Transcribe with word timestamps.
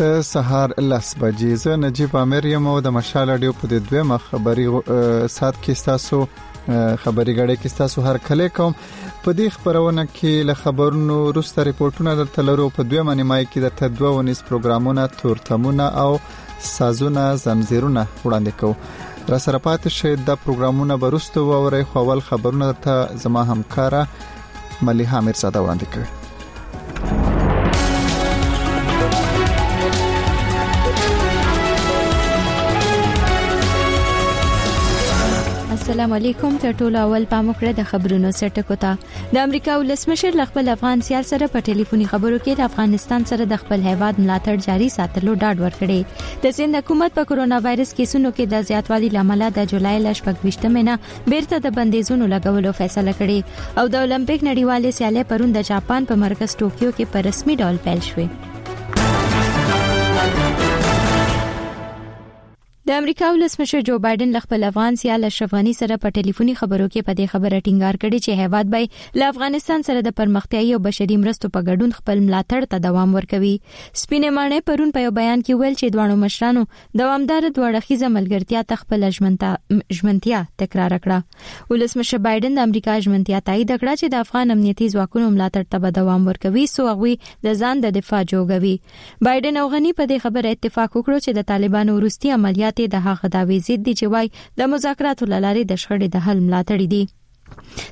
وخت 0.00 0.20
سهار 0.20 0.72
لس 0.80 1.14
بجې 1.14 1.56
زه 1.60 1.76
نجيب 1.76 2.16
امیر 2.20 2.44
یم 2.48 2.66
او 2.70 2.80
د 2.86 2.92
مشال 2.94 3.30
اډیو 3.34 3.52
په 3.60 3.70
دویمه 3.84 4.16
خبري 4.24 4.64
سات 5.34 5.54
کې 5.62 5.84
تاسو 5.86 6.18
خبري 7.04 7.34
غړې 7.36 7.56
کې 7.62 7.78
تاسو 7.78 8.04
هر 8.06 8.18
کله 8.26 8.48
کوم 8.58 8.74
په 9.24 9.30
دې 9.38 9.46
خبرونه 9.56 10.04
کې 10.16 10.34
له 10.50 10.54
خبرونو 10.64 11.16
وروسته 11.20 11.64
ریپورتونه 11.68 12.14
درته 12.20 12.44
لرو 12.50 12.66
په 12.80 12.86
دویمه 12.90 13.14
نیمای 13.22 13.46
کې 13.46 13.64
د 13.64 13.80
تدوه 13.82 14.12
ونیس 14.18 14.44
پروګرامونه 14.50 15.08
تورتمونه 15.22 15.88
او 16.04 16.10
سازونه 16.72 17.24
زمزیرونه 17.46 18.04
وړاندې 18.24 18.60
کوو 18.64 19.32
را 19.34 19.40
سره 19.46 19.62
پاتې 19.70 19.96
شي 19.98 20.14
د 20.26 20.42
پروګرامونو 20.44 21.00
برسته 21.06 21.48
ووري 21.50 21.82
خو 21.92 22.04
اول 22.06 22.24
خبرونه 22.30 22.70
ته 22.88 23.18
زما 23.26 23.46
همکاره 23.54 24.06
مليحه 24.20 25.26
مرزاده 25.30 25.66
وړاندې 25.66 25.92
کوي 25.96 26.24
السلام 36.06 36.22
علیکم 36.22 36.52
تر 36.60 36.72
ټولو 36.80 36.98
اول 37.04 37.24
پاموکړه 37.30 37.70
د 37.78 37.86
خبرونو 37.86 38.28
سرټکو 38.40 38.74
ته 38.82 39.30
د 39.30 39.38
امریکا 39.46 39.76
ولسمشر 39.78 40.36
خپل 40.50 40.68
افغان 40.74 41.00
سیال 41.06 41.24
سره 41.30 41.48
په 41.54 41.62
ټلیفوني 41.68 42.04
خبرو 42.12 42.36
کې 42.44 42.58
د 42.60 42.66
افغانستان 42.72 43.24
سره 43.30 43.46
د 43.52 43.58
خپل 43.62 43.82
هیواد 43.86 44.20
ملاتړ 44.26 44.62
جاري 44.66 44.88
ساتلو 44.96 45.34
ډاډ 45.40 45.56
ورکړی 45.64 46.00
د 46.44 46.54
سند 46.58 46.78
حکومت 46.80 47.16
په 47.16 47.22
کورونا 47.32 47.58
وایرس 47.64 47.90
کیسونو 48.02 48.32
کې 48.36 48.44
د 48.52 48.62
زیاتوالي 48.70 49.10
لامل 49.16 49.42
د 49.58 49.66
جولای 49.74 49.96
لښ 50.06 50.22
پګويشتمه 50.28 50.84
نه 50.90 50.96
بیرته 51.34 51.60
د 51.66 51.74
بندیزونو 51.80 52.30
لګولو 52.34 52.76
فیصله 52.82 53.16
کړې 53.22 53.82
او 53.82 53.86
د 53.96 54.04
اولمپیک 54.08 54.46
نړیوالې 54.52 54.96
سیالۍ 55.00 55.26
پرون 55.34 55.58
د 55.58 55.68
جاپان 55.72 56.08
په 56.12 56.22
مرکز 56.24 56.56
ټوکیو 56.62 56.94
کې 56.94 57.12
په 57.16 57.26
رسمي 57.30 57.58
ډول 57.64 57.82
پیل 57.90 58.06
شوه 58.12 58.30
د 62.88 62.98
امریکا 62.98 63.28
ولسمشر 63.34 63.80
جو 63.86 63.96
بایدن 64.02 64.28
له 64.32 64.40
خپل 64.42 64.64
افغان 64.64 64.96
سیال 64.98 65.24
اشرفغانی 65.28 65.70
سره 65.76 65.94
په 66.02 66.10
ټلیفوني 66.20 66.52
خبرو 66.58 66.84
کې 66.90 67.06
په 67.06 67.14
دې 67.20 67.30
خبره 67.30 67.54
ټینګار 67.68 67.96
کړی 68.02 68.18
چې 68.26 68.44
هیواد 68.44 68.68
به 68.74 69.18
له 69.22 69.30
افغانستان 69.32 69.84
سره 69.88 70.02
د 70.08 70.12
پرمختیايي 70.20 70.70
او 70.76 70.78
بشري 70.84 71.16
مرستو 71.22 71.50
په 71.56 71.62
ګډون 71.70 71.96
خپل 71.96 72.20
ملاتړ 72.26 72.68
ته 72.74 72.84
دوام 72.84 73.16
ورکوي 73.18 73.50
سپینه 74.02 74.30
مانه 74.36 74.60
پرون 74.70 74.92
په 74.98 75.02
یو 75.06 75.10
بیان 75.16 75.42
کې 75.46 75.62
ویل 75.62 75.74
چې 75.78 75.94
دوانو 75.96 76.18
مشرانو 76.20 76.62
دوامدار 77.02 77.48
دوړخیزه 77.56 78.12
ملګرتیا 78.18 78.62
ته 78.74 78.78
خپل 78.84 79.08
ژمنتیا 79.98 80.44
تکرار 80.64 80.96
کړه 81.08 81.74
ولسمشر 81.74 82.22
بایدن 82.28 82.56
د 82.60 82.68
امریکا 82.70 82.96
ژمنتیا 83.08 83.42
تایید 83.52 83.74
کړه 83.74 84.02
چې 84.02 84.14
د 84.14 84.24
افغان 84.28 84.56
امنیتي 84.58 84.90
ځواکونو 84.94 85.32
ملاتړ 85.32 85.72
ته 85.74 85.92
دوام 86.00 86.30
ورکوي 86.32 86.70
سو 86.76 86.88
هغه 86.92 87.18
د 87.50 87.58
ځان 87.66 87.84
د 87.88 87.96
دفاع 88.00 88.22
جوړوي 88.36 89.20
بایدن 89.30 89.60
او 89.66 89.68
غنی 89.76 89.92
په 89.98 90.10
دې 90.14 90.24
خبره 90.30 90.54
اتفاق 90.60 90.90
وکړ 90.90 91.22
چې 91.26 91.42
د 91.42 91.50
طالبانو 91.52 92.00
وروستي 92.00 92.34
عملیات 92.40 92.74
زیاتې 92.78 92.92
د 92.94 93.04
هغه 93.06 93.26
داوی 93.36 93.58
ضد 93.66 93.82
دي 93.88 93.92
چې 94.00 94.06
وای 94.12 94.26
د 94.58 94.60
مذاکراتو 94.72 95.24
لارې 95.44 95.62
د 95.68 95.72
شخړې 95.82 96.08
د 96.12 96.16
حل 96.24 96.38
ملاتړ 96.46 96.78
دي 96.92 97.02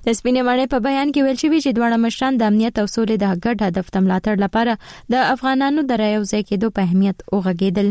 د 0.05 0.07
سپینې 0.19 0.43
مړې 0.49 0.67
په 0.75 0.79
بیان 0.87 1.09
کې 1.15 1.21
ویل 1.25 1.39
شوی 1.43 1.59
چې 1.65 1.71
دوه 1.77 1.99
مشران 2.05 2.33
د 2.39 2.43
امنیت 2.51 2.75
او 2.83 2.87
سولې 2.95 3.17
د 3.21 3.27
ګډ 3.45 3.59
هدف 3.67 3.87
تملاتړ 3.97 4.35
لپاره 4.45 4.73
د 5.13 5.15
افغانانو 5.35 5.81
د 5.91 6.01
رايو 6.03 6.23
ځای 6.31 6.43
کېدو 6.51 6.67
په 6.77 6.81
اهمیت 6.87 7.19
اوغږیدل 7.33 7.89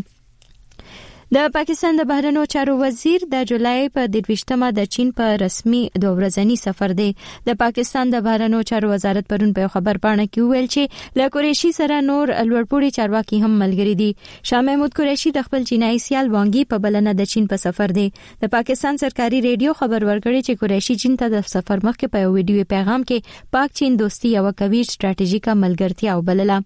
د 1.34 1.44
پاکستان 1.54 1.96
د 2.00 2.04
بهرنیو 2.10 2.42
چارو 2.54 2.74
وزیر 2.80 3.24
د 3.34 3.44
جولای 3.50 3.90
په 3.98 4.02
22مه 4.16 4.68
د 4.80 4.88
چین 4.96 5.12
په 5.20 5.30
رسمي 5.42 5.80
دوورځنی 6.04 6.58
سفر 6.64 6.92
دی 7.00 7.06
د 7.48 7.56
پاکستان 7.62 8.12
د 8.14 8.20
بهرنیو 8.26 8.66
چارو 8.72 8.90
وزارت 8.92 9.30
پرون 9.32 9.54
په 9.60 9.70
خبر 9.76 10.00
پاڼه 10.04 10.26
کې 10.28 10.52
ویل 10.52 10.68
چې 10.74 11.20
له 11.22 11.32
قریشي 11.36 11.72
سره 11.78 11.98
نور 12.10 12.32
لوړپوړي 12.32 12.98
چارواکي 12.98 13.40
هم 13.46 13.52
ملګری 13.62 13.96
دي 14.02 14.10
شاه 14.52 14.62
محمود 14.68 14.94
قریشي 15.00 15.32
د 15.40 15.48
خپل 15.48 15.66
چینایي 15.72 16.04
سیال 16.08 16.30
وانګي 16.36 16.70
په 16.74 16.84
بلنه 16.88 17.16
د 17.22 17.32
چین 17.34 17.48
په 17.56 17.62
سفر 17.64 17.96
دی 18.00 18.06
د 18.46 18.52
پاکستان 18.58 19.02
سرکاري 19.06 19.40
ریډیو 19.48 19.78
خبر 19.82 20.08
ورکړي 20.12 20.46
چې 20.50 20.64
قریشي 20.66 20.98
چین 21.06 21.18
ته 21.24 21.32
د 21.38 21.48
سفر 21.56 21.84
مخکې 21.90 22.16
په 22.18 22.28
یو 22.28 22.36
ویډیو 22.38 22.70
پیغام 22.76 23.08
کې 23.14 23.50
پاک 23.58 23.76
چین 23.82 23.98
دوستي 24.04 24.36
یو 24.38 24.46
قوي 24.62 24.84
ستراتیژیکه 24.92 25.58
ملګرتیا 25.66 26.20
وبلله 26.22 26.62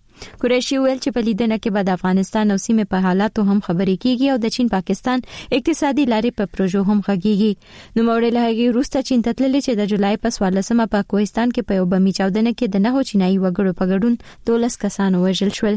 قریشي 0.45 0.77
ویل 0.83 1.01
چې 1.01 1.15
په 1.19 1.25
لیدنه 1.29 1.57
کې 1.63 1.73
به 1.79 1.87
د 1.91 1.97
افغانستان 1.99 2.51
او 2.53 2.61
سیمې 2.67 2.93
په 2.95 3.09
حالاتو 3.09 3.49
هم 3.53 3.57
خبرې 3.57 3.97
کیږي 4.05 4.35
او 4.35 4.37
د 4.43 4.55
چین 4.57 4.67
پاکستان 4.73 5.19
اقتصادي 5.57 6.05
لارې 6.11 6.31
په 6.41 6.45
پروژو 6.55 6.79
هم 6.89 6.97
غږیږي 7.07 7.51
نو 7.97 8.05
موري 8.09 8.29
له 8.37 8.45
هغه 8.47 8.69
روسته 8.77 9.03
چین 9.09 9.25
تتللې 9.27 9.61
چې 9.65 9.77
د 9.81 9.89
جولای 9.93 10.17
په 10.23 10.33
14مه 10.37 10.89
په 10.95 11.09
کوهستان 11.13 11.53
کې 11.55 11.67
په 11.71 11.79
یو 11.81 11.85
بمی 11.93 12.15
چاودنه 12.19 12.53
کې 12.57 12.71
د 12.75 12.85
نهو 12.87 13.07
چینایي 13.11 13.37
وګړو 13.43 13.77
په 13.79 13.85
ګډون 13.91 14.15
12 14.51 14.81
کسان 14.83 15.11
وژل 15.25 15.51
شول 15.59 15.75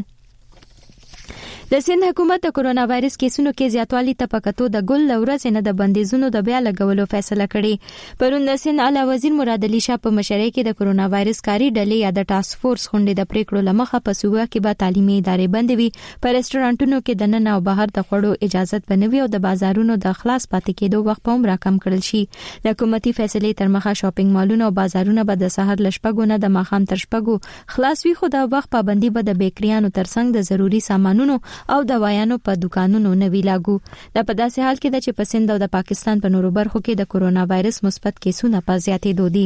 د 1.71 1.79
سند 1.83 2.03
حکومت 2.03 2.41
د 2.43 2.49
کورونا 2.55 2.83
وایرس 2.91 3.15
کیسونو 3.19 3.51
کې 3.57 3.69
زیاتوالی 3.73 4.13
ته 4.21 4.29
پکتو 4.31 4.65
د 4.71 4.81
ګل 4.93 5.03
لورځ 5.09 5.51
نه 5.57 5.59
د 5.67 5.75
بندیزونو 5.81 6.29
د 6.35 6.39
بیا 6.47 6.57
لګولو 6.63 7.03
فیصله 7.11 7.45
کړې 7.53 8.15
پرون 8.23 8.49
د 8.49 8.57
سند 8.63 8.81
اعلی 8.85 9.03
وزیر 9.09 9.31
مراد 9.35 9.65
علي 9.67 9.79
شاه 9.85 10.01
په 10.07 10.11
مشرۍ 10.17 10.49
کې 10.49 10.67
د 10.69 10.75
کورونا 10.81 11.05
وایرس 11.13 11.39
کاری 11.45 11.69
ډلې 11.77 12.01
یا 12.05 12.09
د 12.17 12.25
ټاسک 12.31 12.59
فورس 12.65 12.87
غونډې 12.93 13.19
د 13.21 13.29
پریکړو 13.33 13.63
لمخه 13.69 14.01
په 14.07 14.15
صوبه 14.23 14.43
کې 14.47 14.65
به 14.65 14.79
تعلیمي 14.83 15.15
ادارې 15.21 15.53
بند 15.55 15.71
وي 15.79 15.85
په 16.25 16.33
رېسټورانټونو 16.37 16.97
کې 17.05 17.21
د 17.23 17.31
نن 17.35 17.47
او 17.53 17.63
بهر 17.69 17.87
د 17.99 18.07
خوړو 18.11 18.49
اجازه 18.49 18.81
بنوي 18.93 19.23
او 19.27 19.29
د 19.37 19.43
بازارونو 19.47 19.97
د 20.07 20.19
خلاص 20.19 20.47
پاتې 20.49 20.83
کېدو 20.83 21.09
وخت 21.11 21.33
هم 21.35 21.49
راکم 21.51 21.79
کړل 21.87 22.03
شي 22.09 22.25
د 22.67 22.75
حکومتي 22.77 23.15
فیصلې 23.21 23.61
تر 23.63 23.73
مخه 23.77 23.95
شاپینګ 24.03 24.37
مالونه 24.41 24.67
او 24.69 24.75
بازارونه 24.81 25.27
به 25.31 25.39
د 25.47 25.55
سحر 25.57 25.87
لشپګونه 25.87 26.41
د 26.47 26.53
مخام 26.59 26.91
تر 26.93 27.05
شپګو 27.07 27.73
خلاص 27.77 28.05
وي 28.09 28.13
خو 28.21 28.33
د 28.37 28.53
وخت 28.57 28.73
پابندي 28.79 29.15
به 29.21 29.25
د 29.31 29.41
بیکریانو 29.45 29.95
ترڅنګ 30.01 30.39
د 30.39 30.51
ضروری 30.53 30.85
سامانونو 30.91 31.41
او 31.73 31.79
دوايانو 31.91 32.35
په 32.45 32.51
دکانونو 32.63 33.09
نه 33.21 33.27
وی 33.33 33.41
لاګو 33.49 33.75
د 34.15 34.17
په 34.27 34.33
داسې 34.41 34.57
حال 34.65 34.77
کې 34.81 34.89
چې 35.05 35.11
په 35.17 35.23
سند 35.31 35.47
او 35.53 35.57
د 35.61 35.65
پاکستان 35.77 36.15
په 36.23 36.27
نورو 36.33 36.49
برخو 36.57 36.79
کې 36.85 36.93
د 36.95 37.03
کورونا 37.11 37.43
وایرس 37.51 37.77
مثبت 37.87 38.15
کیسونه 38.23 38.57
په 38.67 38.73
زیاتې 38.85 39.11
دودي 39.19 39.45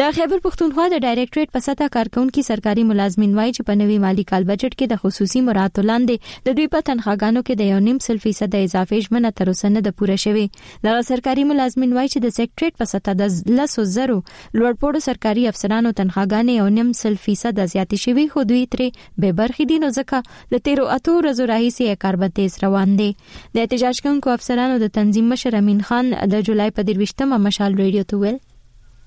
د 0.00 0.08
خیبر 0.14 0.40
پښتونخوا 0.44 0.84
د 0.92 0.96
ډایریکټریټ 1.02 1.48
په 1.52 1.60
ستا 1.66 1.86
کارکونکو 1.92 2.42
سرکاري 2.46 2.82
ملازمین 2.88 3.30
وایي 3.36 3.50
چې 3.56 3.66
په 3.68 3.74
نوي 3.82 3.94
مالی 4.00 4.24
کال 4.30 4.44
بجټ 4.50 4.70
کې 4.72 4.88
د 4.88 4.98
خصوصي 5.02 5.40
مراته 5.46 5.84
لاندې 5.90 6.32
د 6.48 6.56
دوی 6.58 6.66
په 6.74 6.84
تنخواګانو 6.88 7.42
کې 7.44 7.60
د 7.60 7.68
یو 7.70 7.76
نیم 7.86 8.00
سل 8.06 8.18
فیصد 8.24 8.56
اضافه 8.58 8.98
ژمنه 9.06 9.30
تر 9.38 9.50
اوسه 9.52 9.70
نه 9.76 9.82
ده 9.86 9.94
پوره 10.00 10.16
شوې 10.24 10.82
د 10.88 11.06
سرکاري 11.10 11.46
ملازمین 11.52 11.94
وایي 11.98 12.10
چې 12.14 12.24
د 12.26 12.34
سیکریټریټ 12.36 12.82
په 12.82 12.90
ستا 12.90 13.14
د 13.20 13.56
لسو 13.60 13.84
زرو 13.94 14.16
لوړپوړو 14.16 15.02
سرکاري 15.06 15.46
افسرانو 15.52 15.92
تنخواګانې 16.00 16.62
یو 16.62 16.66
نیم 16.76 16.90
سل 17.00 17.16
فیصد 17.24 17.60
زیاتې 17.62 18.08
شوې 18.08 18.34
خو 18.34 18.44
دوی 18.52 18.62
ترې 18.74 19.22
به 19.24 19.36
برخې 19.40 19.70
دي 19.72 19.78
نو 19.86 19.90
ځکه 19.98 20.52
د 20.56 20.64
تیرو 20.68 20.84
اتو 20.98 21.14
ورځو 21.14 21.48
راهیسې 21.52 21.86
یې 21.86 22.02
کار 22.04 22.18
به 22.24 22.34
تیز 22.40 22.58
روان 22.66 22.92
دي 23.02 23.08
د 23.56 23.64
احتجاج 23.64 24.04
کوونکو 24.08 24.34
افسرانو 24.36 24.76
د 24.84 24.92
تنظیم 25.00 25.32
مشر 25.36 25.58
امین 25.62 25.80
خان 25.92 26.12
د 26.36 26.46
جولای 26.50 26.76
په 26.80 26.88
23مه 26.92 27.40
مشال 27.48 27.74
ریډیو 27.84 28.10
ته 28.12 28.26
ویل 28.26 28.38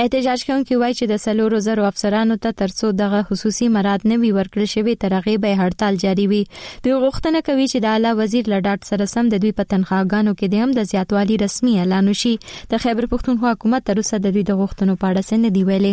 احتجاج 0.00 0.44
کوونکي 0.48 0.76
وایي 0.82 0.94
چې 0.98 1.06
د 1.10 1.18
سلورو 1.24 1.58
زرو 1.64 1.84
افسرانو 1.88 2.34
ته 2.44 2.56
ترڅو 2.60 2.90
دغه 3.00 3.18
خصوصي 3.30 3.66
مراد 3.76 4.04
نه 4.12 4.16
وي 4.22 4.28
ورکړل 4.36 4.68
شوی 4.74 4.94
ترغه 5.04 5.34
به 5.44 5.58
هړتال 5.60 5.98
جاری 6.04 6.24
وي 6.32 6.38
دوی 6.84 6.94
غوښتنه 7.02 7.42
کوي 7.48 7.66
چې 7.72 7.78
د 7.86 7.90
اعلی 7.94 8.12
وزیر 8.20 8.48
لډاټ 8.54 8.90
سره 8.90 9.08
سم 9.14 9.24
د 9.34 9.42
دوی 9.42 9.52
په 9.58 9.70
تنخواګانو 9.72 10.34
کې 10.38 10.46
د 10.54 10.62
هم 10.62 10.70
د 10.78 10.88
زیاتوالي 10.92 11.36
رسمي 11.44 11.74
اعلان 11.82 12.08
وشي 12.12 12.32
د 12.70 12.82
خیبر 12.86 13.04
پښتونخوا 13.16 13.52
حکومت 13.56 13.86
تر 13.92 14.00
اوسه 14.04 14.20
د 14.24 14.34
دوی 14.38 14.44
د 14.52 14.58
غوښتنو 14.62 14.94
په 15.04 15.12
اړه 15.12 15.22
څه 15.28 15.36
نه 15.44 15.50
دی 15.58 15.62
ویلي 15.72 15.92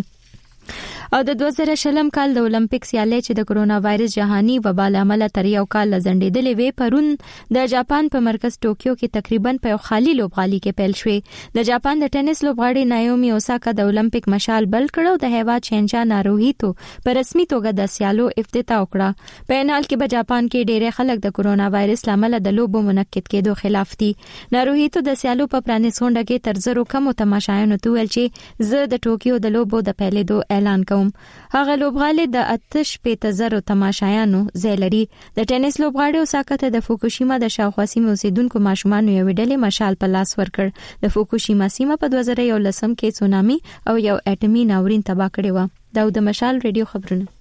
او 1.18 1.19
د 1.27 1.33
2020 1.42 2.10
کال 2.16 2.33
د 2.38 2.42
اولمپیک 2.48 2.83
سیالۍ 2.88 3.19
چې 3.27 3.36
د 3.38 3.45
کرونا 3.51 3.77
وایرس 3.83 4.16
جهاني 4.16 4.56
وبا 4.66 4.88
لامل 4.95 5.24
تر 5.38 5.48
یو 5.51 5.63
کال 5.75 5.92
لزندېدلې 5.94 6.60
وې 6.60 6.75
پرون 6.81 7.56
د 7.56 7.71
جاپان 7.71 8.10
په 8.16 8.24
مرکز 8.27 8.57
ټوکیو 8.66 8.94
کې 8.95 9.13
تقریبا 9.18 9.54
په 9.63 9.71
یو 9.75 9.80
خالي 9.88 10.13
لوبغالي 10.19 10.60
کې 10.66 10.80
پیل 10.81 10.94
شوې 11.00 11.50
د 11.60 11.66
جاپان 11.69 12.04
د 12.04 12.12
ټینس 12.16 12.44
لوبغاړي 12.48 12.89
نایومي 12.92 13.31
اوساکا 13.38 13.74
د 13.80 13.89
اولمپیک 13.94 14.30
مشال 14.36 14.69
بل 14.75 14.86
کړو 15.00 15.16
د 15.24 15.33
هیوا 15.39 15.56
چینجا 15.69 16.04
ناروهي 16.12 16.51
تو 16.66 16.69
په 17.07 17.18
رسمي 17.19 17.48
توګه 17.56 17.77
د 17.81 17.89
سیالو 17.95 18.30
افتتاح 18.44 18.83
وکړه 18.86 19.33
په 19.54 19.63
انال 19.63 19.89
کې 19.89 20.04
په 20.04 20.13
جاپان 20.15 20.51
کې 20.51 20.69
ډېر 20.72 21.00
خلک 21.00 21.25
د 21.25 21.36
کرونا 21.39 21.72
وایرس 21.77 22.06
لامل 22.12 22.39
د 22.50 22.57
لوبو 22.60 22.83
منعقد 22.92 23.25
کېدو 23.33 23.57
خلاف 23.63 23.98
دي 24.06 24.12
ناروهي 24.57 24.88
تو 24.98 25.06
د 25.10 25.19
سیالو 25.25 25.50
په 25.57 25.68
پرانیسونډه 25.69 26.30
کې 26.30 26.48
تر 26.50 26.63
زرو 26.69 26.88
کم 26.95 27.12
تماشایانو 27.25 27.81
تویل 27.89 28.13
چې 28.15 28.72
زه 28.74 28.88
د 28.95 29.04
ټوکیو 29.10 29.44
د 29.50 29.56
لوبو 29.60 29.86
د 29.92 30.00
پیلېدو 30.06 30.42
اعلان 30.60 30.84
کوم 30.92 31.08
هغه 31.56 31.76
لوبغاړي 31.82 32.24
د 32.36 32.48
آتش 32.56 32.90
په 33.06 33.14
تزرو 33.26 33.60
تماشایانو 33.72 34.42
زیلري 34.64 35.02
د 35.40 35.48
ټینس 35.52 35.80
لوبغاړي 35.84 36.20
اوساکا 36.22 36.58
ته 36.66 36.74
د 36.76 36.84
فوکوشیما 36.90 37.38
د 37.46 37.52
شاوخوا 37.56 37.86
سیمې 37.94 38.14
اوسیدونکو 38.14 38.64
ماشومان 38.68 39.10
یو 39.16 39.26
ویډلې 39.30 39.62
مشال 39.66 40.00
په 40.04 40.12
لاس 40.18 40.36
ورکړ 40.42 40.68
د 41.08 41.14
فوکوشیما 41.18 41.72
سیمه 41.80 42.00
په 42.06 42.12
2011 42.20 42.64
لسم 42.70 42.96
کې 43.02 43.22
سونامي 43.22 43.60
او 43.92 43.96
یو 44.08 44.20
اټومي 44.36 44.68
ناورین 44.74 45.08
تباہ 45.12 45.36
کړی 45.40 45.52
و 45.56 45.76
دا 46.00 46.08
د 46.20 46.26
مشال 46.32 46.62
ریډیو 46.68 46.96
خبرونه 46.96 47.36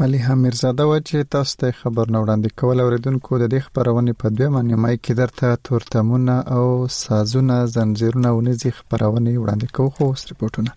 مليحه 0.00 0.34
میرزاده 0.42 0.84
و 0.88 0.92
چې 1.08 1.24
تاسو 1.34 1.52
ته 1.60 1.68
خبر 1.80 2.06
نه 2.14 2.18
وړاندې 2.22 2.48
کول 2.60 2.78
اوریدونکو 2.84 3.32
د 3.42 3.50
دې 3.54 3.60
خبرونه 3.66 4.12
په 4.20 4.26
دوه 4.36 4.48
معنی 4.54 4.76
مای 4.84 4.96
کې 5.04 5.12
درته 5.20 5.46
تورتمونه 5.66 6.36
او 6.56 6.64
سازونه 7.02 7.56
زنجیرونه 7.74 8.28
ونې 8.34 8.54
ځخ 8.62 8.74
خبرونه 8.80 9.30
وړاندې 9.42 9.72
کوو 9.74 9.94
خو 9.96 10.02
اوس 10.10 10.22
رپورټونه 10.30 10.70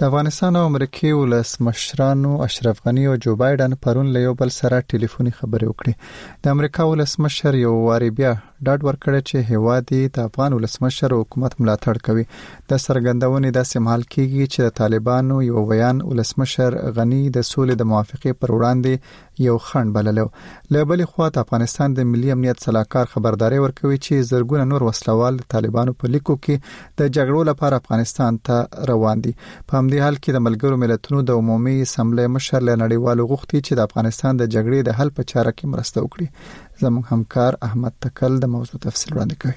د 0.00 0.04
افغانستان 0.06 0.56
او 0.58 0.62
امریکای 0.66 1.10
ولسمشرانو 1.16 2.30
اشرف 2.44 2.78
غنی 2.86 3.04
او 3.06 3.12
جو 3.24 3.34
بایدن 3.42 3.74
پرون 3.82 4.06
له 4.14 4.20
یو 4.22 4.32
بل 4.40 4.50
سره 4.54 4.78
ټلیفوني 4.92 5.32
خبرې 5.34 5.68
وکړې 5.68 6.38
د 6.46 6.54
امریکا 6.56 6.86
ولسمشر 6.92 7.58
یو 7.58 7.74
واري 7.82 8.08
بیا 8.16 8.32
ډاډ 8.68 8.86
ورکړ 8.88 9.18
چې 9.28 9.52
هوادي 9.52 10.00
د 10.16 10.26
افغان 10.30 10.56
ولسمشر 10.56 11.14
حکومت 11.18 11.54
ملاتړ 11.60 12.00
کوي 12.08 12.26
د 12.72 12.80
سرګندونې 12.86 13.56
د 13.58 13.68
سمحال 13.74 14.06
کیږي 14.08 14.50
چې 14.54 14.66
د 14.68 14.74
طالبانو 14.80 15.36
یو 15.50 15.64
بیان 15.74 16.02
ولسمشر 16.08 16.78
غنی 16.98 17.20
د 17.38 17.48
سولې 17.52 17.80
د 17.84 17.90
موافقه 17.92 18.38
پر 18.42 18.54
وړاندې 18.56 19.33
یو 19.38 19.56
خند 19.68 19.92
بللو 19.96 20.26
له 20.74 20.78
بلې 20.90 21.04
خوا 21.12 21.26
د 21.36 21.38
افغانستان 21.44 21.88
د 21.94 22.00
ملي 22.10 22.28
امنیت 22.36 22.58
صلاحکار 22.66 23.04
خبرداري 23.14 23.58
ورکوي 23.64 23.98
چې 24.06 24.28
زرګونه 24.30 24.64
نور 24.72 24.82
وسلوال 24.88 25.40
طالبانو 25.54 25.94
په 26.02 26.12
لیکو 26.14 26.36
کې 26.44 26.54
د 27.02 27.10
جګړو 27.16 27.40
لپاره 27.50 27.80
افغانستان 27.82 28.38
ته 28.50 28.56
روان 28.92 29.16
دي 29.26 29.32
په 29.68 29.72
همدې 29.78 29.98
حال 30.04 30.16
کې 30.22 30.30
د 30.38 30.46
ملګرو 30.46 30.80
ملتونو 30.84 31.20
د 31.32 31.42
عمومي 31.42 31.76
سملې 31.94 32.24
مشر 32.38 32.60
له 32.70 32.74
نړیوالو 32.84 33.28
غوښتي 33.34 33.58
چې 33.66 33.72
د 33.82 33.90
افغانستان 33.90 34.32
د 34.42 34.52
جګړې 34.54 34.78
د 34.88 35.00
حل 35.00 35.08
په 35.20 35.32
چاره 35.34 35.50
کې 35.56 35.66
مرسته 35.76 35.98
وکړي 36.02 36.26
زموږ 36.86 37.04
همکار 37.12 37.52
احمد 37.70 37.92
تکل 38.06 38.32
د 38.42 38.56
موضوع 38.56 38.76
تفصیل 38.88 39.10
وړاندې 39.14 39.36
کوي 39.44 39.56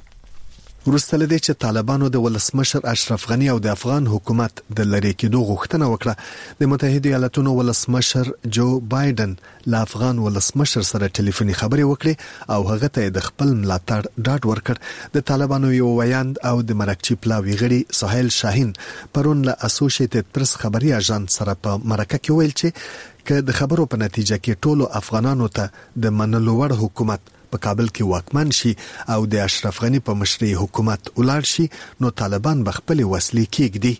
وروسته 0.88 1.18
لدې 1.22 1.40
چې 1.46 1.60
طالبانو 1.62 2.08
د 2.16 2.22
ولسمشر 2.26 2.86
اشرف 2.92 3.24
غنی 3.32 3.48
او 3.54 3.56
د 3.64 3.72
افغان 3.78 4.06
حکومت 4.12 4.62
د 4.80 4.86
لری 4.92 5.12
کېدو 5.24 5.42
غوښتنه 5.50 5.90
وکړه 5.94 6.62
د 6.62 6.70
متحده 6.74 7.10
ایالاتونو 7.12 7.56
ولسمشر 7.58 8.30
جو 8.60 8.68
بایدن 8.94 9.34
له 9.74 9.82
افغان 9.90 10.22
ولسمشر 10.28 10.86
سره 10.92 11.12
ټلیفوني 11.18 11.58
خبرې 11.64 11.92
وکړې 11.92 12.56
او 12.56 12.60
هغه 12.72 12.92
ته 12.98 13.12
د 13.20 13.26
خپل 13.28 13.52
ملاتړ 13.60 14.12
ډاډ 14.28 14.50
ورکړ 14.54 14.82
د 15.18 15.26
طالبانو 15.34 15.74
یو 15.82 15.92
ویاند 16.02 16.42
او 16.52 16.56
د 16.72 16.80
مرکچی 16.86 17.20
پلاوی 17.26 17.60
غړي 17.66 18.00
سهیل 18.02 18.32
شاهین 18.40 18.72
پرون 19.18 19.46
له 19.50 19.58
اسوسییټډ 19.62 20.36
پرس 20.38 20.56
خبري 20.64 20.96
اژانس 21.04 21.40
سره 21.42 21.60
په 21.68 21.84
مرکه 21.94 22.18
کې 22.18 22.36
ویل 22.36 22.60
چې 22.60 23.24
که 23.30 23.46
د 23.52 23.60
خبرو 23.64 23.92
په 23.96 24.04
نتیجه 24.06 24.42
کې 24.44 24.68
ټولو 24.68 24.92
افغانانو 25.02 25.54
ته 25.60 26.06
د 26.08 26.20
منلو 26.22 26.56
وړ 26.62 26.86
حکومت 26.86 27.34
په 27.52 27.58
کابل 27.68 27.88
کې 27.96 28.12
واکمن 28.14 28.54
شي 28.60 28.74
او 29.16 29.20
د 29.36 29.46
اشرف 29.48 29.82
غنی 29.84 30.02
په 30.10 30.20
مشرۍ 30.24 30.52
حکومت 30.64 31.14
ولاړ 31.20 31.52
شي 31.54 31.68
نو 32.04 32.14
طالبان 32.24 32.64
بخپل 32.68 33.02
وسلې 33.04 33.56
کېږدي 33.58 33.96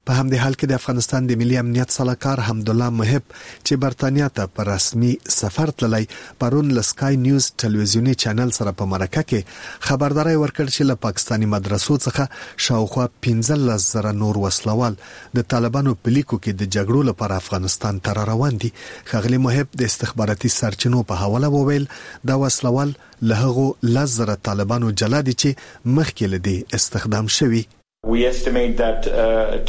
په 0.07 0.13
همدې 0.19 0.37
حال 0.43 0.53
کې 0.59 0.65
د 0.69 0.73
افغانستان 0.79 1.21
د 1.27 1.31
ملي 1.41 1.55
امنیت 1.61 1.89
سلاکار 1.97 2.37
حمدالله 2.49 2.89
محب 2.99 3.25
چې 3.65 3.73
برتانیا 3.83 4.27
ته 4.39 4.51
په 4.57 4.65
رسمي 4.69 5.09
سفر 5.37 5.71
تللی 5.81 6.05
پرون 6.43 6.67
لسکای 6.77 7.19
نیوز 7.25 7.45
ټلویزیونی 7.63 8.13
چینل 8.25 8.51
سره 8.59 8.73
په 8.81 8.89
مرکه 8.93 9.23
کې 9.31 9.89
خبرداري 9.89 10.35
ورکړ 10.43 10.65
چې 10.75 10.83
له 10.91 10.95
پاکستانی 11.07 11.49
مدرسو 11.55 11.97
څخه 12.05 12.63
شاوخوا 12.69 13.07
15000 13.29 14.09
نور 14.23 14.41
وسلوال 14.47 14.97
د 15.39 15.47
طالبانو 15.55 15.95
په 16.03 16.15
لیکو 16.17 16.41
کې 16.43 16.61
د 16.61 16.71
جګړو 16.77 17.09
لپاره 17.13 17.41
افغانستان 17.43 18.01
تر 18.09 18.23
روان 18.33 18.57
دي 18.65 18.73
خغلی 19.13 19.43
محب 19.47 19.75
د 19.83 19.91
استخباراتي 19.93 20.53
سرچینو 20.59 21.03
په 21.11 21.23
حواله 21.25 21.51
وویل 21.57 21.89
دا 22.31 22.39
وسلوال 22.45 22.95
لهغه 23.29 23.93
لزر 23.99 24.33
طالبانو 24.51 24.95
جلا 25.03 25.21
دي 25.29 25.37
چې 25.41 25.97
مخکې 25.99 26.37
لدی 26.37 26.57
استخدام 26.79 27.33
شوی 27.39 27.65
Uh, 28.09 29.59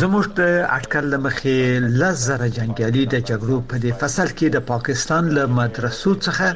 زموږ 0.00 0.24
د 0.40 0.42
اټکل 0.76 1.04
لمخې 1.14 1.58
لزر 2.00 2.40
جنگیالي 2.56 3.04
د 3.12 3.16
جګړو 3.28 3.56
په 3.70 3.76
دې 3.84 3.92
فصل 4.00 4.28
کې 4.38 4.46
د 4.50 4.58
پاکستان 4.72 5.24
له 5.36 5.42
مدرسو 5.58 6.10
څخه 6.26 6.46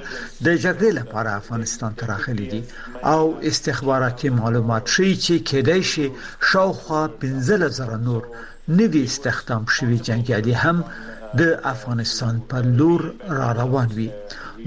د 0.46 0.48
جګړې 0.64 0.90
لپاره 1.00 1.30
افغانستان 1.40 1.90
ته 1.98 2.02
راغلي 2.12 2.46
دي 2.52 2.60
او 3.12 3.22
استخباراتي 3.50 4.28
معلومات 4.40 4.84
شي 4.94 5.10
چې 5.24 5.34
کېدای 5.50 5.82
شي 5.92 6.06
شاوخوا 6.50 7.02
15000 7.20 8.04
نور 8.08 8.22
نوي 8.80 9.02
استخدام 9.12 9.62
شوی 9.76 9.98
جنگیالي 10.10 10.54
هم 10.64 10.76
د 11.40 11.42
افغانستان 11.74 12.34
په 12.48 12.56
لور 12.78 13.00
را 13.38 13.50
روان 13.62 13.88
وي 13.98 14.10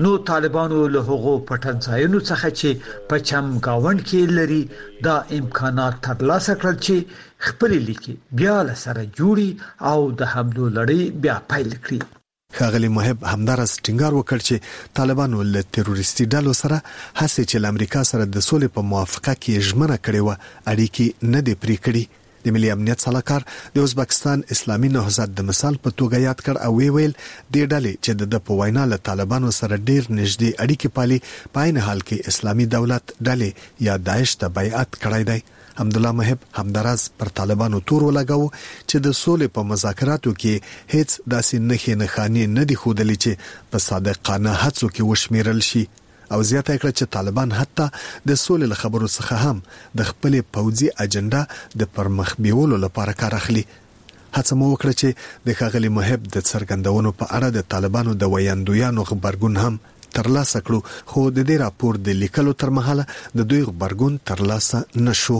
نو 0.01 0.11
طالبانو 0.27 0.77
له 0.93 1.01
هغو 1.07 1.33
پټن 1.49 1.81
ځایونو 1.87 2.19
څخه 2.27 2.49
چې 2.59 3.03
په 3.09 3.19
چم 3.29 3.51
گاوند 3.67 3.99
کې 4.03 4.33
لري 4.37 4.61
دا 5.07 5.15
امکانات 5.39 5.99
ترلاسه 6.07 6.55
کړل 6.63 6.79
چې 6.87 7.45
خپل 7.49 7.75
لیکي 7.89 8.15
بیا 8.41 8.55
له 8.69 8.75
سره 8.85 9.03
جوړي 9.19 9.49
او 9.91 9.97
د 10.21 10.31
حملو 10.33 10.65
لړۍ 10.77 11.01
بیا 11.25 11.35
پیل 11.53 11.69
کړي 11.75 12.09
خاغلی 12.57 12.89
محب 12.95 13.23
همدارس 13.33 13.71
ټینګار 13.85 14.17
وکړ 14.17 14.47
چې 14.47 14.97
طالبانو 15.01 15.45
له 15.53 15.61
تروریستي 15.77 16.27
ډلو 16.35 16.57
سره 16.63 16.81
هڅه 16.87 17.47
چې 17.51 17.71
امریکا 17.73 18.03
سره 18.13 18.25
د 18.33 18.47
سولې 18.49 18.75
په 18.79 18.89
موافقه 18.89 19.37
کې 19.43 19.69
ژمنه 19.69 19.99
کړې 20.07 20.21
و 20.27 20.73
اړیکې 20.73 21.31
نه 21.37 21.45
دی 21.47 21.55
پرې 21.61 21.87
کړې 21.87 22.22
د 22.45 22.53
ملي 22.55 22.69
امنیت 22.75 22.99
سلاکار 23.07 23.41
د 23.75 23.85
ازبکستان 23.87 24.37
اسلامي 24.55 24.87
نهضت 24.97 25.29
د 25.35 25.39
مثال 25.51 25.75
په 25.85 25.89
توګه 25.99 26.17
یاد 26.27 26.39
کړ 26.45 26.55
او 26.65 26.71
وی 26.79 26.89
ویل 26.95 27.13
د 27.15 27.55
ډلې 27.71 27.93
چې 28.03 28.11
د 28.35 28.43
په 28.49 28.59
وینا 28.61 28.83
له 28.93 28.97
طالبانو 29.09 29.49
سره 29.59 29.75
ډیر 29.89 30.03
نږدې 30.19 30.49
اړیکې 30.63 30.89
پالي 30.99 31.19
په 31.57 31.69
عین 31.69 31.77
حال 31.87 31.99
کې 32.07 32.17
اسلامي 32.33 32.65
دولت 32.75 33.03
ډلې 33.27 33.49
یا 33.89 33.95
داعش 34.09 34.31
ته 34.43 34.47
بیعت 34.59 34.89
کړی 35.03 35.23
دی 35.31 35.39
حمد 35.79 35.95
الله 36.01 36.11
محب 36.19 36.39
همدراز 36.59 37.01
پر 37.21 37.31
طالبانو 37.41 37.77
تور 37.91 38.01
ولګاو 38.09 38.53
چې 38.89 38.97
د 39.09 39.17
سولې 39.23 39.47
په 39.57 39.61
مذاکراتو 39.71 40.31
کې 40.45 40.93
هیڅ 40.93 41.09
داسې 41.33 41.55
نخې 41.71 41.93
نخانی 42.05 42.43
نه 42.59 42.63
دی 42.71 42.75
خوده 42.85 43.03
لچې 43.11 43.33
په 43.75 43.87
صادقانه 43.89 44.51
هڅو 44.63 44.89
کې 44.95 45.11
وشمیرل 45.11 45.61
شي 45.71 45.83
او 46.33 46.41
زیاته 46.49 46.75
کړه 46.81 46.91
چې 46.97 47.11
طالبان 47.15 47.51
حتی 47.59 47.85
د 48.31 48.39
سولې 48.43 48.79
خبرو 48.81 49.09
څخه 49.15 49.39
هم 49.45 49.59
د 50.01 50.09
خپل 50.09 50.37
پوځي 50.57 50.89
اجنډا 51.05 51.41
د 51.81 51.91
پرمخ 51.97 52.33
بیولو 52.45 52.79
لپاره 52.85 53.15
کار 53.21 53.37
اخلي 53.39 53.63
هڅه 53.69 54.59
مو 54.59 54.67
وکړه 54.73 54.93
چې 54.99 55.49
د 55.49 55.59
خغلی 55.61 55.91
محب 55.97 56.23
د 56.35 56.45
څرګندونو 56.51 57.11
په 57.23 57.31
اړه 57.37 57.49
د 57.57 57.69
طالبانو 57.73 58.15
د 58.23 58.33
ویاندویانو 58.35 59.07
خبرګون 59.11 59.61
هم 59.63 59.77
ترلاسه 60.19 60.63
کړو 60.67 60.79
خو 61.11 61.27
د 61.35 61.39
دې 61.39 61.61
راپور 61.65 62.01
د 62.07 62.17
لیکلو 62.23 62.53
تر 62.63 62.73
مهاله 62.77 63.41
د 63.41 63.49
دوی 63.53 63.65
خبرګون 63.67 64.17
ترلاسه 64.31 65.05
نشو 65.09 65.39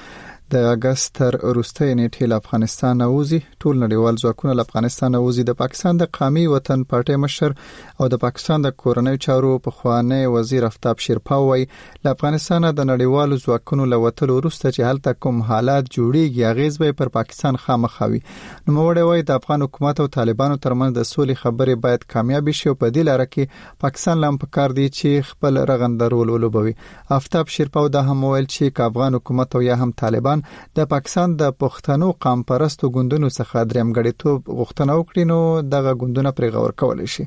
د 0.53 0.63
اگست 0.67 1.11
تر 1.19 1.35
وروستۍ 1.49 1.95
نیټې 1.97 2.27
له 2.33 2.37
افغانستان 2.43 3.01
اوزي 3.07 3.39
ټول 3.63 3.75
نړیوال 3.81 4.19
ځواکونه 4.21 4.53
له 4.61 4.65
افغانستان 4.69 5.17
اوزي 5.17 5.43
د 5.49 5.57
پاکستان 5.63 5.99
د 6.03 6.07
قامي 6.19 6.45
وطن 6.53 6.85
پارټي 6.93 7.17
مشر 7.25 7.55
او 7.99 8.07
د 8.15 8.21
پاکستان 8.23 8.65
د 8.67 8.73
کورنۍ 8.83 9.21
چارو 9.25 9.51
په 9.67 9.75
خوانه 9.81 10.21
وزیر 10.35 10.67
افتاب 10.69 11.03
شیرپاوي 11.07 11.67
له 12.09 12.15
افغانستان 12.17 12.69
د 12.69 12.89
نړیوالو 12.93 13.41
ځواکونو 13.43 13.89
له 13.95 13.99
وټلو 14.05 14.39
وروسته 14.39 14.73
چې 14.77 14.87
هلته 14.93 15.19
کوم 15.27 15.43
حالات 15.51 15.91
جوړیږي 15.97 16.49
اغیز 16.53 16.81
به 16.85 16.97
پر 17.03 17.13
پاکستان 17.19 17.61
خامخاوي 17.67 18.23
نو 18.23 18.87
وړي 18.87 19.07
وای 19.11 19.27
د 19.33 19.43
افغان 19.43 19.67
حکومت 19.67 20.03
او 20.07 20.09
طالبانو 20.17 20.59
ترمنځ 20.69 20.99
د 21.01 21.09
سولې 21.11 21.43
خبرې 21.45 21.85
باید 21.85 22.09
کامیاب 22.17 22.51
شي 22.63 22.69
په 22.81 22.95
دې 22.97 23.11
لاره 23.11 23.29
کې 23.33 23.77
پاکستان 23.87 24.25
لم 24.27 24.41
په 24.47 24.55
کار 24.61 24.77
دی 24.81 24.89
چې 24.97 25.29
خپل 25.35 25.63
رغنده 25.75 26.11
رول 26.17 26.35
ولوبوي 26.39 26.75
افتاب 27.21 27.55
شیرپاو 27.59 27.95
دا 28.01 28.07
هم 28.11 28.27
ویل 28.35 28.51
چې 28.57 28.91
افغان 28.93 29.21
حکومت 29.23 29.61
او 29.61 29.65
یا 29.71 29.81
هم 29.87 29.97
طالبان 30.07 30.37
افغانستان 30.39 30.75
د 30.79 30.91
پاکستان 30.93 31.33
د 31.43 31.55
پښتنو 31.65 32.09
قام 32.25 32.43
پرستو 32.51 32.89
ګوندونو 32.97 33.29
څخه 33.37 33.69
درېمګړیتوب 33.71 34.51
غوښتنه 34.59 34.97
وکړي 34.99 35.25
نو 35.31 35.39
دغه 35.77 35.95
ګوندونه 36.03 36.33
پرې 36.41 36.55
غور 36.57 36.75
کول 36.83 37.03
شي 37.15 37.25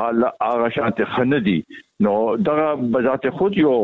حال 0.00 0.18
هغه 0.52 0.66
شانته 0.76 1.04
خندي 1.14 1.58
نو 2.06 2.14
دا 2.48 2.54
بذات 2.96 3.22
خود 3.38 3.52
یو 3.64 3.74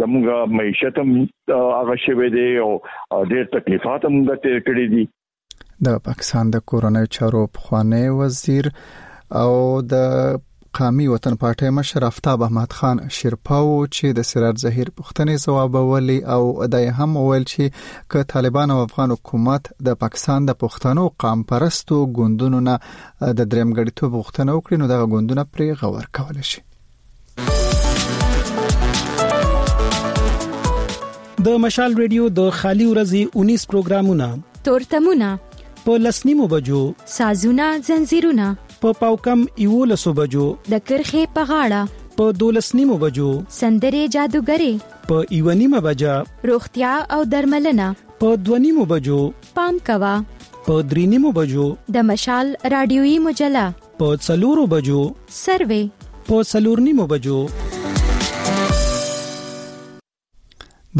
زموږ 0.00 0.26
معیشت 0.58 0.96
هم 1.00 1.10
هغه 1.78 1.96
شوه 2.04 2.28
دی 2.34 2.48
او 2.64 2.70
ډېر 3.32 3.44
تکلیفات 3.56 4.04
هم 4.08 4.16
د 4.30 4.40
تیر 4.44 4.58
کړی 4.68 4.86
دي 4.92 5.04
د 5.88 5.98
پاکستان 6.08 6.52
د 6.54 6.64
کورونای 6.72 7.10
چارو 7.16 7.42
پخوانی 7.58 8.04
وزیر 8.22 8.68
او 9.42 9.48
د 9.92 10.16
قومي 10.78 11.06
وطن 11.08 11.34
پارټي 11.40 11.70
مشر 11.80 12.04
افتاب 12.08 12.42
احمد 12.46 12.76
خان 12.78 13.00
شیرپاو 13.18 13.72
چې 13.96 14.14
د 14.18 14.28
سرار 14.28 14.56
زهیر 14.66 14.90
پښتنې 15.00 15.46
جواب 15.48 15.80
ولی 15.92 16.16
او 16.36 16.40
دای 16.76 16.90
هم 17.02 17.18
ویل 17.26 17.46
چې 17.50 17.84
ک 18.14 18.30
طالبان 18.36 18.74
او 18.76 18.80
افغان 18.86 19.14
حکومت 19.16 19.70
د 19.90 19.98
پاکستان 20.06 20.48
د 20.50 20.58
پښتنو 20.64 21.08
قام 21.26 21.44
پرستو 21.52 22.00
ګوندونو 22.20 22.64
نه 22.70 22.78
د 22.82 23.40
درېمګړیتوب 23.44 24.20
غوښتنه 24.22 24.50
وکړي 24.56 24.84
نو 24.84 24.90
د 24.92 25.08
غوندونو 25.14 25.48
پرې 25.54 25.82
غور 25.86 26.10
کول 26.20 26.44
شي 26.52 26.64
د 31.46 31.52
مشال 31.62 31.94
ریډیو 32.00 32.24
د 32.38 32.42
خالي 32.56 32.84
ورځي 32.88 33.20
19 33.44 33.62
پروګرامونه 33.70 34.26
تورتمونه 34.66 35.30
په 35.86 35.94
لسنیمو 36.02 36.44
بجو 36.52 36.80
سازونه 37.12 37.66
زنجیرونه 37.88 38.46
په 38.74 38.80
پا 38.84 38.92
پاوکم 39.00 39.42
یو 39.64 39.78
لسو 39.94 40.12
بجو 40.18 40.44
د 40.74 40.80
کرخه 40.90 41.24
په 41.38 41.46
غاړه 41.48 42.14
په 42.20 42.36
دولسنیمو 42.42 42.98
بجو 43.04 43.26
سندره 43.56 44.04
جادوګری 44.16 44.70
په 45.08 45.24
ایونیمه 45.38 45.82
بجا 45.88 46.14
روغتیا 46.52 46.92
او 47.18 47.20
درملنه 47.34 47.90
په 48.22 48.38
دونیمو 48.52 48.86
بجو 48.96 49.18
پام 49.60 49.82
کوا 49.90 50.14
په 50.68 50.80
درینیمو 50.94 51.36
بجو 51.42 51.68
د 52.00 52.08
مشال 52.14 52.56
رادیوي 52.78 53.18
مجله 53.28 53.68
په 54.00 54.24
څلورو 54.26 54.70
بجو 54.78 55.00
سروې 55.44 56.10
په 56.32 56.44
څلورنیمو 56.56 57.10
بجو 57.14 57.38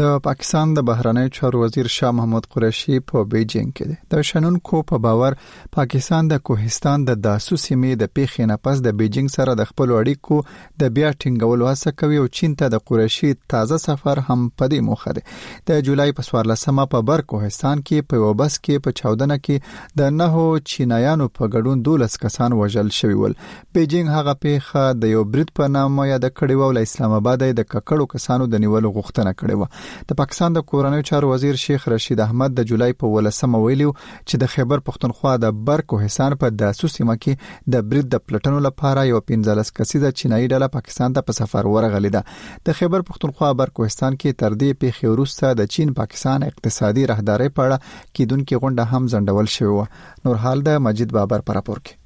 د 0.01 0.13
پاکستان 0.25 0.71
د 0.75 0.81
بهرنی 0.89 1.23
چارو 1.37 1.59
وزیر 1.63 1.87
شاه 1.95 2.11
محمود 2.19 2.45
قریشی 2.53 2.95
په 3.09 3.21
بیجینګ 3.33 3.73
کې 3.79 3.89
دی 3.89 4.13
د 4.13 4.21
شنن 4.29 4.55
کو 4.69 4.77
په 4.91 4.99
باور 5.03 5.35
پاکستان 5.75 6.29
د 6.31 6.39
کوهستان 6.49 7.03
د 7.09 7.19
داسو 7.25 7.57
سیمې 7.63 7.99
د 8.03 8.09
پیښې 8.13 8.47
نه 8.51 8.55
پس 8.67 8.81
د 8.87 8.95
بیجینګ 9.01 9.33
سره 9.33 9.53
د 9.59 9.67
خپل 9.71 9.93
اړیکو 9.97 10.39
د 10.83 10.91
بیا 10.95 11.11
ټینګولو 11.17 11.67
هڅه 11.73 11.93
کوي 12.01 12.17
او 12.21 12.23
چین 12.39 12.55
ته 12.61 12.69
د 12.75 12.81
قریشی 12.91 13.29
تازه 13.55 13.79
سفر 13.83 14.23
هم 14.29 14.39
په 14.61 14.71
دې 14.71 14.87
موخه 14.87 15.13
دی 15.19 15.23
د 15.71 15.85
جولای 15.91 16.17
په 16.21 16.25
14مه 16.29 16.87
په 16.95 17.03
بر 17.11 17.23
کوهستان 17.35 17.85
کې 17.85 18.09
په 18.15 18.23
وبس 18.31 18.57
کې 18.57 18.87
په 18.89 18.99
14نه 19.03 19.39
کې 19.43 20.01
د 20.03 20.11
نهو 20.23 20.47
چینایانو 20.73 21.29
په 21.37 21.51
ګډون 21.53 21.85
12 21.91 22.19
کسان 22.25 22.57
وژل 22.63 22.91
شوی 23.03 23.19
ول 23.21 23.37
بیجینګ 23.43 24.17
هغه 24.17 24.37
پیښه 24.47 24.89
د 25.05 25.13
یو 25.17 25.23
برید 25.37 25.53
په 25.63 25.71
نامه 25.77 26.09
یاد 26.15 26.27
کړی 26.27 26.59
و 26.65 26.73
ول 26.73 26.83
اسلام 26.85 27.15
آباد 27.21 27.47
د 27.47 27.71
ککړو 27.71 28.11
کسانو 28.17 28.51
د 28.57 28.65
نیولو 28.67 28.95
غوښتنه 28.99 29.37
کړې 29.39 29.59
و 29.59 29.71
د 30.09 30.17
پاکستان 30.21 30.55
د 30.57 30.63
کورنیو 30.71 31.05
چارو 31.09 31.29
وزیر 31.31 31.55
شیخ 31.63 31.87
رشید 31.93 32.19
احمد 32.25 32.55
د 32.57 32.67
جولای 32.71 32.97
په 33.03 33.11
ولسمه 33.15 33.61
ویلو 33.65 33.91
چې 33.99 34.41
د 34.43 34.51
خیبر 34.55 34.83
پښتونخوا 34.89 35.33
د 35.45 35.55
بر 35.69 35.83
کوهستان 35.93 36.37
په 36.43 36.55
داسو 36.63 36.91
سیمه 36.95 37.15
کې 37.25 37.71
د 37.75 37.85
برید 37.93 38.11
د 38.15 38.21
پلټنو 38.27 38.59
لپاره 38.67 39.05
یو 39.11 39.21
15 39.33 39.73
کسیزه 39.81 40.11
چینایي 40.21 40.47
ډله 40.53 40.71
پاکستان 40.77 41.17
ته 41.17 41.25
په 41.29 41.39
سفر 41.41 41.71
ورغلی 41.75 42.13
ده 42.17 42.23
د 42.69 42.77
خیبر 42.81 43.07
پښتونخوا 43.11 43.51
بر 43.63 43.73
کوهستان 43.79 44.19
کې 44.21 44.41
تر 44.43 44.59
دې 44.61 44.81
پیښې 44.83 45.15
وروسته 45.15 45.59
د 45.61 45.71
چین 45.77 45.95
پاکستان 46.03 46.47
اقتصادي 46.51 47.09
راهداري 47.13 47.49
په 47.57 47.67
اړه 47.67 48.13
کیدونکې 48.13 48.63
غونډه 48.65 48.87
هم 48.91 49.11
ځنډول 49.11 49.51
شوې 49.57 49.75
و 49.79 50.29
نور 50.29 50.43
حال 50.47 50.65
د 50.71 50.81
مجید 50.89 51.17
بابر 51.19 51.49
پر 51.49 51.59
راپور 51.61 51.83
کې 51.85 52.01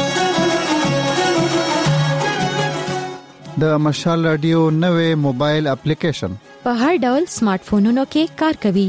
د 3.63 3.73
مشال 3.86 4.23
رادیو 4.28 4.60
نوې 4.84 5.10
موبایل 5.23 5.67
اپلیکیشن 5.71 6.32
په 6.63 6.71
هر 6.84 6.93
ډول 7.04 7.26
سمارټ 7.34 7.67
فونونو 7.69 8.04
کې 8.15 8.39
کار 8.41 8.58
کوي 8.63 8.86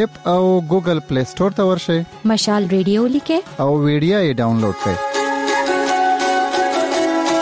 اپ 0.00 0.18
او 0.32 0.40
ګوګل 0.72 1.00
پلی 1.10 1.24
ستور 1.34 1.54
ته 1.60 1.66
ورشئ 1.68 1.98
مشال 2.32 2.66
ریډیو 2.74 3.04
لیکه 3.16 3.62
او 3.66 3.68
ویډیا 3.84 4.20
یې 4.26 4.36
ډاونلوډ 4.42 7.38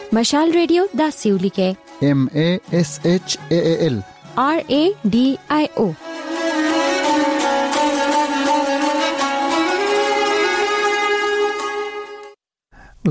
کړئ 0.00 0.10
مشال 0.20 0.52
ریډیو 0.58 0.86
دا 1.02 1.08
سیو 1.20 1.38
لیکه 1.46 1.70
M 2.16 2.26
A 2.48 2.50
S 2.84 2.94
H 3.14 3.40
A 3.60 3.62
A 3.76 3.78
L 3.92 3.96
R 4.48 4.58
A 4.80 4.82
D 5.16 5.24
I 5.60 5.62
O 5.86 5.88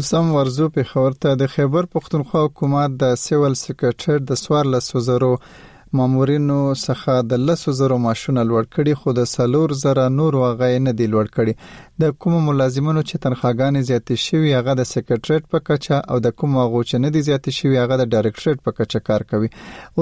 سم 0.09 0.25
ورزو 0.35 0.65
پیښور 0.75 1.11
ته 1.21 1.29
د 1.41 1.43
خیبر 1.53 1.85
پښتونخوا 1.95 2.41
حکومت 2.45 2.91
د 3.03 3.15
سیول 3.25 3.53
سیکریټر 3.63 4.17
د 4.29 4.31
14 4.43 4.95
وزرو 4.95 5.33
مامورینو 5.97 6.57
څخه 6.85 7.15
د 7.33 7.41
لسو 7.49 7.73
زره 7.79 7.97
معاشونه 8.05 8.43
لوړ 8.49 8.65
کړي 8.75 8.93
خو 9.01 9.11
د 9.19 9.27
سلور 9.33 9.73
زره 9.81 10.05
نور 10.19 10.37
وغه 10.41 10.69
نه 10.87 10.93
دی 11.01 11.07
لوړ 11.13 11.29
کړي 11.35 11.53
د 12.03 12.13
کوم 12.23 12.35
ملازمانو 12.47 13.01
چې 13.09 13.23
تنخواګان 13.25 13.77
زیاتې 13.89 14.23
شوی 14.25 14.51
هغه 14.57 14.75
د 14.79 14.87
سیکریټریټ 14.91 15.55
په 15.55 15.63
کچه 15.69 15.99
او 16.15 16.19
د 16.25 16.35
کوم 16.41 16.55
هغه 16.61 16.81
چې 16.89 17.03
نه 17.03 17.13
دی 17.17 17.23
زیاتې 17.29 17.59
شوی 17.59 17.79
هغه 17.83 17.99
د 18.01 18.09
ډایرکټریټ 18.13 18.65
په 18.67 18.77
کچه 18.77 19.05
کار 19.09 19.25
کوي 19.31 19.51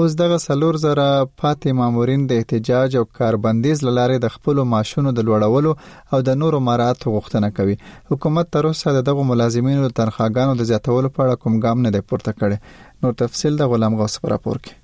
اوس 0.02 0.18
دغه 0.22 0.38
سلور 0.46 0.80
زره 0.84 1.06
پاتې 1.24 1.80
مامورین 1.82 2.26
د 2.32 2.42
احتجاج 2.42 2.98
او 3.02 3.04
کاربندیز 3.20 3.84
لاره 4.00 4.20
د 4.26 4.36
خپل 4.38 4.62
معاشونو 4.74 5.14
د 5.20 5.28
لوړولو 5.30 6.16
او 6.18 6.22
د 6.30 6.40
نورو 6.44 6.62
مراحت 6.70 7.08
غوښتنه 7.10 7.52
کوي 7.60 7.78
حکومت 8.12 8.52
تر 8.58 8.70
اوسه 8.72 8.96
دغه 9.10 9.28
ملازمینو 9.34 9.90
تنخواګانو 9.98 10.62
د 10.62 10.70
زیاتولو 10.72 11.14
په 11.18 11.26
اړه 11.26 11.44
کوم 11.44 11.60
ګام 11.66 11.86
نه 11.88 11.96
دی 11.98 12.06
پورته 12.12 12.38
کړی 12.40 12.80
نو 13.04 13.16
تفصیل 13.24 13.60
د 13.62 13.74
غلام 13.74 14.00
غوث 14.02 14.18
پر 14.24 14.34
راپور 14.36 14.60
کې 14.64 14.82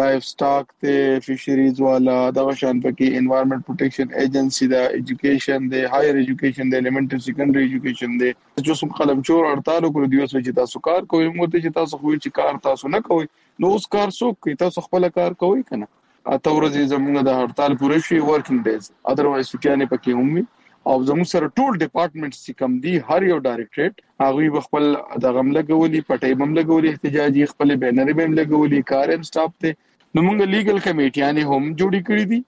لایف 0.00 0.24
سٹاک 0.24 0.66
ته 0.84 1.20
فشریز 1.26 1.78
والا 1.84 2.16
دا 2.38 2.42
شان 2.60 2.80
پکې 2.86 3.20
انوایرنمنت 3.22 3.62
پروټیکشن 3.68 4.12
ایجنسی 4.22 4.68
دا 4.72 4.82
এডوকেশন 4.98 5.66
دی 5.74 5.80
هایر 5.94 6.20
এডوকেশن 6.22 6.72
دی 6.72 6.76
الیمنټری 6.76 7.24
سیکنډری 7.24 7.64
এডوকেشن 7.68 8.14
دی 8.22 8.28
چې 8.32 8.76
سم 8.82 8.92
قلم 8.98 9.24
چور 9.30 9.48
48 9.60 9.90
کول 9.96 10.08
دیوس 10.16 10.34
چې 10.36 10.58
تاسو 10.60 10.82
کار 10.88 11.08
کوئ 11.14 11.24
موږ 11.30 11.54
ته 11.54 11.62
چې 11.62 11.78
تاسو 11.78 12.00
خو 12.02 12.12
چې 12.18 12.36
کار 12.40 12.60
تاسو 12.68 12.92
نه 12.96 13.02
کوئ 13.08 13.26
نو 13.64 13.72
اوس 13.78 13.88
کار 13.96 14.14
څوک 14.18 14.38
کوي 14.46 14.54
تاسو 14.64 14.86
خپل 14.88 15.08
کار 15.18 15.36
کوئ 15.44 15.64
کنه 15.72 15.88
اته 16.36 16.54
ورځې 16.58 16.94
زموږ 16.94 17.28
د 17.30 17.42
هړتال 17.42 17.76
پوره 17.84 18.02
شي 18.10 18.22
ورکینګ 18.22 18.72
ډیز 18.72 18.92
اذروايز 19.14 19.52
چې 19.52 19.82
نه 19.82 19.92
پکې 19.96 20.20
هم 20.20 20.48
او 20.90 20.96
زموږ 21.08 21.26
سره 21.34 21.46
ټول 21.58 21.72
ډپارټمنټس 21.84 22.38
چې 22.44 22.52
کم 22.60 22.70
دي 22.84 22.92
هر 23.08 23.20
یو 23.30 23.38
ډایریکټریټ 23.46 23.94
هغه 24.24 24.62
خپل 24.66 24.86
د 25.24 25.34
غمله 25.38 25.62
غولي 25.80 26.00
پټې 26.08 26.40
ممله 26.42 26.62
غولي 26.70 26.88
احتجاجي 26.92 27.44
خپل 27.52 27.74
بینر 27.82 28.12
ممله 28.20 28.44
غولي 28.52 28.80
کارم 28.92 29.26
سټاپ 29.30 29.52
ته 29.64 29.76
نو 30.14 30.24
موږ 30.28 30.48
لیګل 30.54 30.78
کمیټیانه 30.86 31.42
هم 31.52 31.68
جوړی 31.80 32.00
کړی 32.08 32.24
دي 32.32 32.40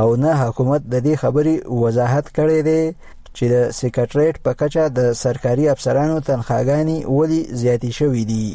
او 0.00 0.08
نه 0.22 0.32
حکومت 0.42 0.82
د 0.92 0.96
دې 1.06 1.14
خبرې 1.22 1.56
وضاحت 1.82 2.26
کړی 2.38 2.60
دی 2.68 2.82
چې 3.36 3.44
د 3.54 3.56
سیکریټریټ 3.80 4.34
په 4.44 4.52
کچه 4.60 4.84
د 4.98 5.00
سرکاري 5.22 5.64
افسرانو 5.74 6.16
تنخواګانی 6.28 6.98
ولی 7.18 7.40
زیاتې 7.60 7.90
شوې 7.98 8.22
دي 8.32 8.48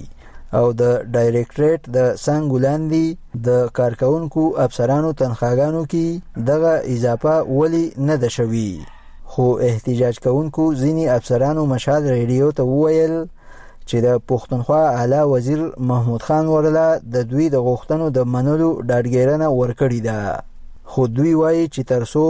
او 0.58 0.65
د 0.82 0.84
ډایریکټریټ 1.15 1.82
د 1.95 1.97
سنگولاندی 2.26 3.08
د 3.47 3.49
کارکونکو 3.78 4.43
افسرانو 4.65 5.10
تنخواګانو 5.21 5.82
کې 5.91 6.06
دغه 6.49 6.73
اضافه 6.95 7.36
ولی 7.60 7.86
نه 8.08 8.15
ده 8.21 8.30
شوې 8.38 8.69
خو 9.34 9.52
احتجاج 9.62 10.19
کوونکو 10.26 10.63
ځینی 10.82 11.06
افسرانو 11.15 11.62
مشهد 11.74 12.04
ریډیو 12.17 12.48
ته 12.58 12.63
وویل 12.72 13.13
چې 13.88 13.98
د 14.06 14.19
پښتونخوا 14.32 14.82
اعلی 14.98 15.22
وزیر 15.32 15.62
محمود 15.91 16.26
خان 16.28 16.46
ورله 16.56 16.84
د 17.15 17.26
دوی 17.32 17.46
د 17.56 17.63
غوښتنو 17.67 18.06
د 18.17 18.28
منلو 18.34 18.67
ډاډګیرنه 18.89 19.48
ورکړې 19.60 20.00
ده 20.08 20.19
خو 20.91 21.02
دوی 21.17 21.34
وایي 21.41 21.63
چې 21.74 21.82
ترسو 21.93 22.28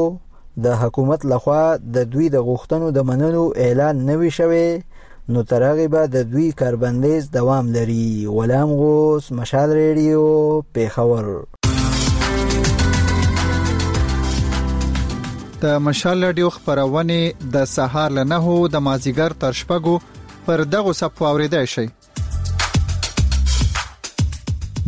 د 0.67 0.79
حکومت 0.83 1.21
لخوا 1.33 1.59
د 1.99 2.09
دوی 2.13 2.27
د 2.35 2.47
غوښتنو 2.51 2.87
د 2.99 3.07
منلو 3.11 3.43
اعلان 3.65 3.95
نوي 4.11 4.29
شوی 4.37 4.65
نو 5.35 5.43
ترغه 5.53 5.87
به 5.97 6.01
د 6.13 6.17
دوی 6.37 6.47
کاربندیز 6.63 7.23
دوام 7.37 7.65
لري 7.77 8.07
غلام 8.37 8.69
غوس 8.83 9.25
مشال 9.41 9.69
ریډیو 9.81 10.23
پیښور 10.79 11.23
د 15.63 15.65
مشال 15.83 16.23
رادیو 16.25 16.47
خبرونه 16.53 17.17
د 17.51 17.61
سهار 17.73 18.15
له 18.15 18.23
9 18.31 18.55
د 18.73 18.79
مازیګر 18.87 19.35
تر 19.43 19.53
شپږو 19.59 19.93
پر 20.47 20.63
دغه 20.73 20.93
سپو 20.99 21.27
اوریدای 21.27 21.67
شي 21.73 21.85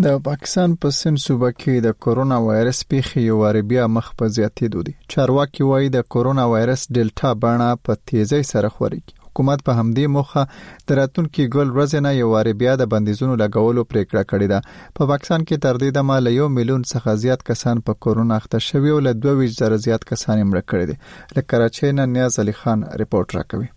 د 0.05 0.19
پاکستان 0.27 0.75
په 0.83 0.91
پا 0.91 0.97
سن 0.99 1.19
صوبه 1.25 1.53
کې 1.57 1.85
د 1.87 1.97
کورونا 2.07 2.39
وایرس 2.51 2.83
پیښې 2.93 3.27
یو 3.31 3.67
بیا 3.75 3.89
مخ 3.97 4.09
په 4.23 4.33
زیاتېدو 4.39 4.87
دي 4.91 4.97
چارواکي 5.15 5.69
وایي 5.73 5.93
د 5.99 6.09
کورونا 6.17 6.47
وایرس 6.55 6.87
ډیلټا 6.99 7.37
بڼه 7.45 7.69
په 7.89 8.03
تیزی 8.13 8.43
سره 8.53 8.71
خوري 8.79 9.03
حکومت 9.31 9.61
په 9.67 9.73
همدې 9.79 10.07
مخه 10.17 10.43
تراتون 10.91 11.27
کې 11.35 11.45
ګل 11.55 11.69
ورځنه 11.77 12.11
یو 12.21 12.29
وار 12.35 12.47
بیا 12.63 12.73
د 12.79 12.85
بندیزونو 12.93 13.35
لګولو 13.43 13.83
پریکړه 13.91 14.23
کړې 14.31 14.47
ده 14.53 14.59
په 14.97 15.03
پاکستان 15.13 15.41
کې 15.49 15.63
تر 15.65 15.75
دې 15.83 15.91
دمه 15.99 16.17
له 16.27 16.31
یو 16.41 16.47
میلیون 16.59 16.83
څخه 16.93 17.19
زیات 17.25 17.43
کسان 17.51 17.77
په 17.89 17.93
کورونا 18.05 18.35
اخته 18.41 18.59
شوي 18.69 18.91
او 18.95 18.99
له 19.07 19.13
22 19.25 19.59
زره 19.61 19.77
زیات 19.89 20.03
کسان 20.13 20.35
یې 20.39 20.47
مړ 20.51 20.59
کړي 20.71 20.85
دي 20.91 20.97
لکه 21.35 21.49
کراچۍ 21.51 21.91
نه 21.99 22.05
نیاز 22.15 22.33
علي 22.43 22.55
خان 22.63 22.79
رپورت 23.03 23.29
راکوي 23.39 23.69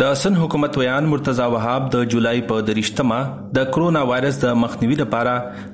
د 0.00 0.14
سن 0.20 0.36
حکومت 0.36 0.76
ویان 0.78 1.04
مرتضی 1.08 1.46
وهاب 1.54 1.88
د 1.94 2.04
جولای 2.12 2.38
په 2.50 2.60
درشتمه 2.68 3.16
د 3.56 3.64
کرونا 3.72 4.02
وایرس 4.10 4.36
د 4.44 4.52
مخنیوي 4.60 4.94
لپاره 5.00 5.32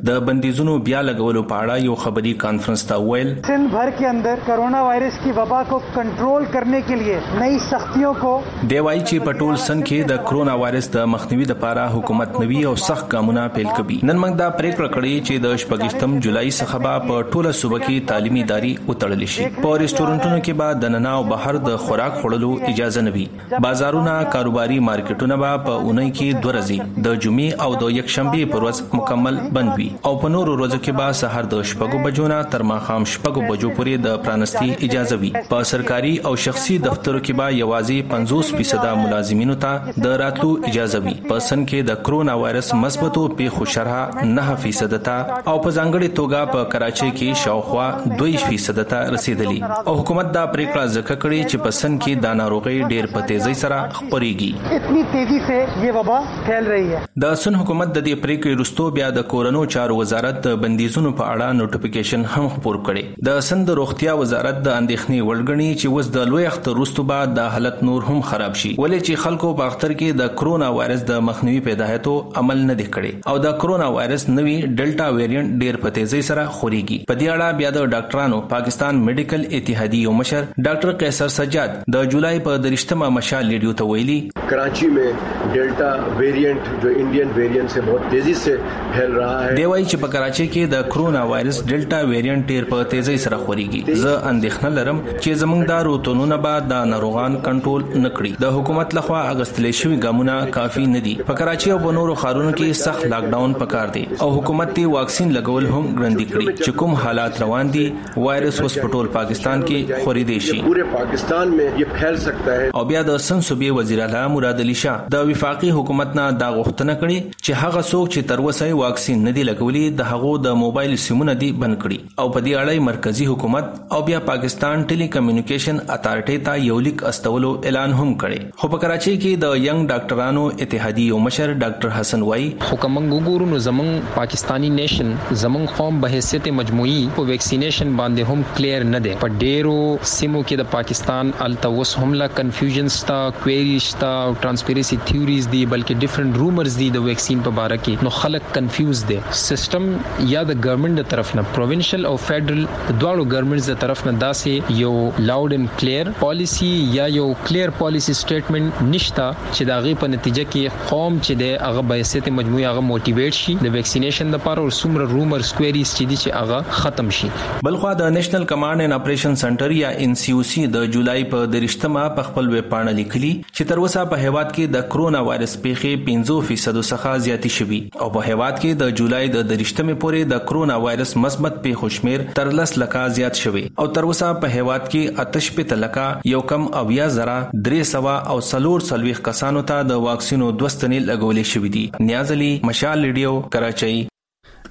د 0.09 0.17
بندیزونو 0.29 0.73
بیا 0.89 1.03
لګولو 1.09 1.43
په 1.53 1.59
اړه 1.65 1.87
یو 1.89 1.99
خبري 2.05 2.33
کانفرنس 2.45 2.83
ته 2.93 2.97
ویل 3.09 3.31
سن 3.51 3.67
भर 3.75 3.93
के 4.01 4.09
अंदर 4.13 4.43
कोरोना 4.49 4.81
वायरस 4.87 5.21
की 5.27 5.35
वबा 5.37 5.61
को 5.71 5.79
कंट्रोल 5.99 6.47
करने 6.55 6.81
के 6.89 6.97
लिए 7.05 7.21
नई 7.43 7.59
सख्तियों 7.69 8.15
को 8.25 8.33
دیوای 8.73 9.03
چې 9.09 9.19
پټول 9.29 9.57
سن 9.67 9.83
کې 9.89 10.11
د 10.13 10.27
کرونا 10.31 10.57
وایرس 10.65 10.91
د 10.99 11.07
مخنیوي 11.15 11.47
لپاره 11.53 11.87
حکومت 11.95 12.41
نوي 12.45 12.65
او 12.73 12.75
سخت 12.87 13.09
ګامونه 13.15 13.47
پیل 13.59 13.71
کوي 13.79 14.01
نن 14.11 14.21
موږ 14.25 14.37
دا 14.43 14.51
پریکړه 14.63 14.95
کړې 14.99 15.29
چې 15.29 15.47
د 15.47 15.57
شپږشتم 15.65 16.19
جولای 16.27 16.53
څخه 16.57 16.83
به 16.89 17.07
په 17.09 17.31
ټوله 17.31 17.55
صوبه 17.63 17.81
کې 17.87 18.11
تعلیمي 18.15 18.45
داری 18.53 18.75
وتړل 18.91 19.25
شي 19.39 19.49
په 19.63 19.81
ریسټورانټونو 19.85 20.45
کې 20.45 20.61
به 20.65 20.83
د 20.85 20.95
نناو 20.99 21.25
بهر 21.35 21.63
د 21.71 21.81
خوراک 21.87 22.21
خوړلو 22.23 22.53
اجازه 22.75 23.07
نه 23.11 23.17
وي 23.21 23.27
بازار 23.69 23.84
بازارونه 23.85 24.25
کاروباري 24.35 24.79
مارکیټونه 24.89 25.37
به 25.41 25.49
په 25.65 25.73
اونۍ 25.87 26.05
کې 26.19 26.29
دوه 26.45 26.53
ورځې 26.53 27.03
د 27.07 27.17
جمعې 27.23 27.49
او 27.65 27.71
د 27.81 27.91
یکشنبه 27.95 28.45
پر 28.53 28.63
ورځ 28.67 28.79
مکمل 28.99 29.37
بند 29.57 29.71
وي 29.81 29.89
او 30.11 30.13
په 30.23 30.31
نورو 30.35 30.55
ورځو 30.61 30.79
کې 30.85 30.93
به 31.01 31.17
سهار 31.19 31.49
د 31.55 31.61
شپږو 31.71 31.99
بجو 32.07 32.29
نه 32.33 32.39
تر 32.55 32.65
ماخام 32.71 33.05
شپږو 33.13 33.43
بجو 33.51 33.73
پورې 33.79 34.05
د 34.07 34.17
پرانستي 34.27 34.71
اجازه 34.89 35.19
وي 35.25 35.31
په 35.51 35.67
سرکاري 35.73 36.13
او 36.31 36.33
شخصي 36.45 36.77
دفترو 36.87 37.21
کې 37.27 37.37
به 37.41 37.51
یوازې 37.57 38.63
50% 38.63 39.03
ملازمینو 39.03 39.59
ته 39.67 39.93
د 40.07 40.17
راتلو 40.25 40.55
اجازه 40.71 41.03
وي 41.09 41.15
په 41.29 41.45
سن 41.49 41.67
کې 41.67 41.91
د 41.91 42.01
کرونا 42.09 42.39
وایرس 42.45 42.73
مثبتو 42.87 43.27
پیښو 43.43 43.71
شرحه 43.77 44.31
9% 44.41 44.97
ته 45.11 45.19
او 45.35 45.57
په 45.67 45.75
ځانګړي 45.77 46.09
توګه 46.23 46.43
په 46.57 46.65
کراچۍ 46.73 47.13
کې 47.19 47.45
شاوخوا 47.45 47.87
2% 48.25 48.83
ته 48.95 49.05
رسیدلی 49.19 49.61
او 49.69 49.97
حکومت 50.01 50.35
دا 50.39 50.47
پریکړه 50.55 50.85
ځکه 50.97 51.21
کړې 51.23 51.39
چې 51.51 51.57
په 51.69 51.79
سن 51.83 52.01
کې 52.03 52.27
دا 52.27 52.35
ناروغي 52.45 52.77
ډېر 52.81 53.15
په 53.17 53.31
تیزی 53.35 53.55
سره 53.63 53.73
لپاره 53.75 53.99
خبريږي 53.99 54.53
اتنی 54.77 55.03
تیزی 55.13 55.39
سره 55.47 55.87
یہ 55.87 55.93
وبا 55.95 56.21
پھیل 56.45 56.67
رہی 56.67 56.89
ہے 56.93 56.99
د 57.23 57.35
سن 57.43 57.55
حکومت 57.59 57.89
د 57.95 58.03
دې 58.07 58.23
پریکړې 58.25 58.61
رستو 58.61 58.87
بیا 58.99 59.09
د 59.17 59.25
کورونو 59.33 59.63
چارو 59.75 59.97
وزارت 60.01 60.39
د 60.47 60.57
بندیزونو 60.65 61.11
په 61.21 61.29
اړه 61.35 61.49
نوټیفیکیشن 61.61 62.25
هم 62.35 62.49
خپور 62.57 62.79
کړي 62.89 63.27
د 63.29 63.41
سن 63.49 63.65
د 63.71 63.79
روغتیا 63.81 64.15
وزارت 64.21 64.61
د 64.67 64.75
اندېښنې 64.81 65.31
وړګنی 65.31 65.79
چې 65.81 65.97
وس 65.97 66.11
د 66.17 66.31
لوی 66.33 66.47
اختر 66.51 66.79
رستو 66.83 67.07
بعد 67.13 67.35
د 67.39 67.49
حالت 67.57 67.83
نور 67.91 68.09
هم 68.11 68.23
خراب 68.31 68.59
شي 68.63 68.73
ولې 68.73 69.07
چې 69.09 69.25
خلکو 69.27 69.53
په 69.63 69.71
اختر 69.73 69.95
کې 69.97 70.23
د 70.23 70.33
کرونا 70.43 70.71
وایرس 70.79 71.05
د 71.13 71.25
مخنیوي 71.31 71.65
پیدایتو 71.71 72.17
عمل 72.43 72.65
نه 72.71 72.79
دی 72.83 72.89
کړی 72.91 73.33
او 73.33 73.39
د 73.47 73.57
کرونا 73.65 73.91
وایرس 73.99 74.29
نوي 74.33 74.57
ډیلټا 74.69 75.09
ویریانټ 75.19 75.65
ډیر 75.65 75.81
په 75.87 75.97
تیزی 75.99 76.23
سره 76.31 76.47
خوريږي 76.59 77.11
په 77.11 77.23
دې 77.23 77.39
اړه 77.39 77.63
بیا 77.63 77.75
د 77.79 77.89
ډاکټرانو 77.95 78.43
پاکستان 78.55 79.03
میډیکل 79.11 79.49
اتحادیه 79.61 80.17
مشر 80.23 80.49
ډاکټر 80.59 81.01
قیصر 81.05 81.35
سجاد 81.41 81.81
د 81.99 82.11
جولای 82.17 82.45
په 82.49 82.63
13مه 82.69 83.15
مشال 83.19 83.51
रेडियो 83.65 83.77
ته 83.79 83.85
ویلي 83.91 84.21
کراچي 84.49 84.87
में 84.95 85.21
ډیلټا 85.53 85.89
ویریئنٹ 86.17 86.61
جو 86.83 86.89
انډین 86.97 87.29
ویریئنٹ 87.35 87.71
سے 87.71 87.81
بہت 87.87 88.11
تیزی 88.11 88.33
سے 88.35 88.55
پھیل 88.95 89.13
رہا 89.19 89.39
ہے 89.45 89.55
دی 89.57 89.65
وايي 89.69 89.85
چې 89.85 89.99
په 90.05 90.09
کراچي 90.15 90.45
کې 90.47 90.73
د 90.75 90.87
کرونا 90.95 91.23
وایرس 91.31 91.61
ډیلټا 91.69 92.01
ویریئنٹ 92.11 92.47
ډیر 92.53 92.65
په 92.73 92.87
تیزی 92.95 93.15
سره 93.25 93.39
خوريږي 93.45 93.95
زه 94.03 94.13
اندېښنه 94.31 94.71
لرم 94.79 94.99
چې 95.07 95.39
زمونږ 95.43 95.71
د 95.71 95.85
روتونونو 95.89 96.39
بعد 96.47 96.69
د 96.73 96.83
ناروغان 96.93 97.39
کنټرول 97.47 97.85
نکړي 98.05 98.45
د 98.45 98.55
حکومت 98.59 98.97
لخوا 98.99 99.21
اگستلې 99.31 99.83
شوی 99.83 99.99
ګامونه 100.07 100.53
کافي 100.59 100.85
نه 100.97 101.03
دي 101.09 101.15
په 101.31 101.39
کراچي 101.41 101.73
او 101.77 101.79
بنورو 101.87 102.19
خارونو 102.25 102.51
کې 102.51 102.83
سخت 102.83 103.07
لاک 103.15 103.31
ډاون 103.37 103.57
پکار 103.65 103.95
دي 103.97 104.05
او 104.27 104.31
حکومت 104.37 104.75
دی 104.81 104.87
واکسین 104.97 105.33
لګول 105.39 105.71
هم 105.73 105.89
ګرندې 106.01 106.37
کړي 106.37 106.59
چې 106.65 106.79
کوم 106.85 107.01
حالات 107.07 107.43
روان 107.47 107.73
دي 107.79 107.87
وایرس 108.29 108.61
اوس 108.67 108.79
په 108.85 108.95
ټول 108.97 109.13
پاکستان 109.21 109.67
کې 109.71 110.05
خوري 110.05 110.27
دي 110.33 110.41
شي 110.51 110.59
پورے 110.71 110.87
پاکستان 110.99 111.57
میں 111.61 111.71
یہ 111.85 111.95
پھیل 111.99 112.23
سکتا 112.29 112.61
ہے 112.63 112.71
او 112.81 112.85
بیا 112.95 113.03
د 113.13 113.19
سنس 113.31 113.53
صوبې 113.55 113.75
وزیر 113.79 114.01
اعلی 114.03 114.27
مراد 114.35 114.61
علي 114.65 114.75
شاه 114.81 115.03
د 115.15 115.27
وفاقي 115.31 115.69
حکومت 115.79 116.15
نه 116.19 116.23
دا 116.43 116.47
غوښتنه 116.57 116.95
کړې 117.01 117.45
چې 117.45 117.61
هغه 117.65 117.81
څوک 117.91 118.09
چې 118.15 118.29
تر 118.31 118.41
وسه 118.47 118.79
واکسین 118.81 119.21
نه 119.27 119.33
دی 119.39 119.45
لګولې 119.49 119.99
د 120.01 120.09
هغو 120.13 120.33
د 120.47 120.57
موبایل 120.63 120.95
سیمونه 121.05 121.35
دی 121.43 121.51
بند 121.65 121.79
کړي 121.83 121.99
او 122.23 122.27
په 122.37 122.43
دې 122.47 122.65
اړه 122.65 122.87
مرکزی 122.89 123.29
حکومت 123.33 123.69
او 123.97 124.01
بیا 124.09 124.21
پاکستان 124.31 124.83
ټيلي 124.93 125.09
کمیونیکیشن 125.17 125.79
اتارټي 125.85 126.47
ته 126.49 126.65
یو 126.71 126.79
لیک 126.89 127.05
استولو 127.13 127.53
اعلان 127.71 127.95
هم 128.01 128.09
کړي 128.25 128.59
خو 128.63 128.73
په 128.75 128.83
کراچي 128.87 129.15
کې 129.17 129.45
د 129.47 129.57
ینګ 129.61 129.93
ډاکټرانو 129.93 130.47
اتحادیه 130.67 131.23
مشر 131.29 131.53
ډاکټر 131.63 131.95
حسن 132.01 132.27
وای 132.31 132.51
حکم 132.71 132.99
ګورو 133.19 133.51
نو 133.53 133.63
زمون 133.69 133.93
پاکستانی 134.19 134.69
نیشن 134.81 135.15
زمون 135.45 135.67
قوم 135.77 136.01
به 136.07 136.17
حیثیت 136.19 136.51
مجموعي 136.63 136.99
په 137.21 137.31
ویکسینیشن 137.33 137.95
باندې 138.03 138.33
هم 138.33 138.59
کلیر 138.59 138.89
نه 138.97 139.05
ده 139.09 139.23
په 139.25 139.41
ډیرو 139.47 139.77
سیمو 140.17 140.45
کې 140.47 140.63
د 140.65 140.71
پاکستان 140.77 141.35
التوس 141.49 141.97
حمله 142.03 142.29
کنفیوژن 142.43 142.89
ستا 142.99 143.21
کوئریز 143.45 143.87
تا 144.01 144.11
ټرانسپیرنسي 144.43 144.97
تھیوریز 145.09 145.49
دي 145.53 145.65
بلکې 145.71 145.95
ډیفرنٹ 146.03 146.37
رومرز 146.41 146.77
دي 146.79 146.85
د 146.93 147.03
ویکسین 147.07 147.41
په 147.49 147.65
اړه 147.65 147.81
کې 147.81 148.05
نو 148.07 148.13
خلک 148.19 148.45
کنفیوز 148.55 149.03
دي 149.09 149.17
سیستم 149.41 149.89
یا 150.33 150.43
د 150.51 150.55
ګورنمنت 150.67 150.99
تر 151.01 151.09
طرف 151.15 151.33
نه 151.39 151.43
پروینشل 151.57 152.07
او 152.11 152.13
فدرل 152.29 152.63
دواړو 152.69 153.27
ګورنمنټز 153.35 153.67
تر 153.69 153.79
طرف 153.83 154.05
نه 154.07 154.15
داسې 154.23 154.79
یو 154.83 154.93
لاود 155.33 155.57
ان 155.57 155.67
کلیر 155.83 156.11
پالیسی 156.21 156.69
یا 156.99 157.07
یو 157.17 157.27
کلیر 157.51 157.75
پالیسی 157.83 158.15
سټیټمنټ 158.23 158.87
نشتا 158.95 159.29
چې 159.41 159.69
دا 159.73 159.77
غي 159.89 159.93
په 160.05 160.13
نتیجه 160.15 160.47
کې 160.55 160.89
قوم 160.95 161.21
چې 161.21 161.43
د 161.45 161.55
هغه 161.69 161.85
بایسته 161.93 162.35
مجموعي 162.39 162.67
هغه 162.71 162.87
موټیویټ 162.89 163.41
شي 163.43 163.59
د 163.67 163.77
ویکسینیشن 163.77 164.35
لپاره 164.39 164.65
او 164.71 164.75
سمره 164.81 165.11
رومر 165.13 165.47
سکويريز 165.51 165.95
چې 165.99 166.15
دي 166.15 166.19
چې 166.23 166.47
هغه 166.47 166.81
ختم 166.81 167.13
شي 167.21 167.31
بلخو 167.69 167.93
د 168.01 168.17
نېشنل 168.17 168.51
کمانډ 168.57 168.89
ان 168.89 168.99
اپریشن 169.01 169.39
سنټر 169.47 169.79
یا 169.83 169.95
ان 170.09 170.19
سی 170.25 170.37
او 170.39 170.43
سی 170.55 170.67
د 170.81 170.91
جولای 170.99 171.29
په 171.37 171.53
درښتما 171.59 172.09
په 172.19 172.33
خپل 172.33 172.53
ویب 172.59 172.73
پاڼه 172.77 172.99
لیکلي 173.03 173.33
چې 173.55 173.69
تر 173.71 173.83
اوسه 173.83 174.03
په 174.13 174.21
هیواد 174.27 174.51
کې 174.51 174.75
د 174.77 174.83
کرونا 174.95 175.21
وایرس 175.29 175.55
پیښې 175.65 176.07
15% 176.09 176.79
څخه 176.91 177.23
زیاتې 177.27 177.59
شوې 177.59 178.05
او 178.05 178.09
په 178.17 178.27
هیواد 178.29 178.61
کې 178.63 178.83
د 178.83 178.95
جولای 179.01 179.33
د 179.37 179.47
درشتمې 179.53 179.99
پورې 180.05 180.33
د 180.35 180.45
کرونا 180.51 180.77
وایرس 180.87 181.17
مثبت 181.25 181.59
پیښو 181.67 181.89
شمیر 181.99 182.25
تر 182.41 182.53
لس 182.61 182.77
لکه 182.83 183.05
زیات 183.19 183.43
شوې 183.43 183.65
او 183.83 183.89
تر 183.99 184.11
اوسه 184.11 184.31
په 184.45 184.55
هیواد 184.57 184.87
کې 184.87 185.27
اتش 185.27 185.51
په 185.59 185.69
تلکا 185.75 186.07
یو 186.35 186.43
کم 186.55 186.67
اویا 186.83 187.09
زرا 187.19 187.37
درې 187.67 187.91
سوا 187.95 188.17
او 188.35 188.41
سلور 188.53 188.89
سلويخ 188.91 189.23
کسانو 189.31 189.67
ته 189.73 189.89
د 189.93 190.03
واکسینو 190.09 190.51
دوستنې 190.65 191.13
لګولې 191.13 191.55
شوې 191.55 191.79
دي 191.79 191.87
نیاز 192.11 192.35
علي 192.39 192.51
مشال 192.73 193.09
ریډیو 193.11 193.47
کراچۍ 193.55 193.97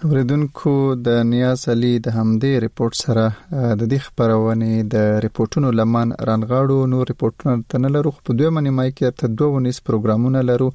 اوریدونکو 0.08 0.72
د 1.08 1.20
نیاز 1.28 1.62
علي 1.74 1.92
د 2.08 2.16
همدې 2.16 2.50
ریپورت 2.64 2.98
سره 3.02 3.22
د 3.52 3.80
دې 3.92 4.00
خبرونه 4.08 4.72
د 4.96 5.04
ریپورتونو 5.26 5.70
لمن 5.82 6.12
رنغاړو 6.32 6.80
نو 6.96 7.00
ریپورتونه 7.12 7.62
تنلرو 7.76 8.14
په 8.18 8.36
دوه 8.42 8.56
منی 8.58 8.74
مای 8.82 8.92
کې 8.92 9.18
ته 9.22 9.32
دوه 9.44 9.56
ونیس 9.60 9.80
پروګرامونه 9.88 10.42
لرو 10.50 10.70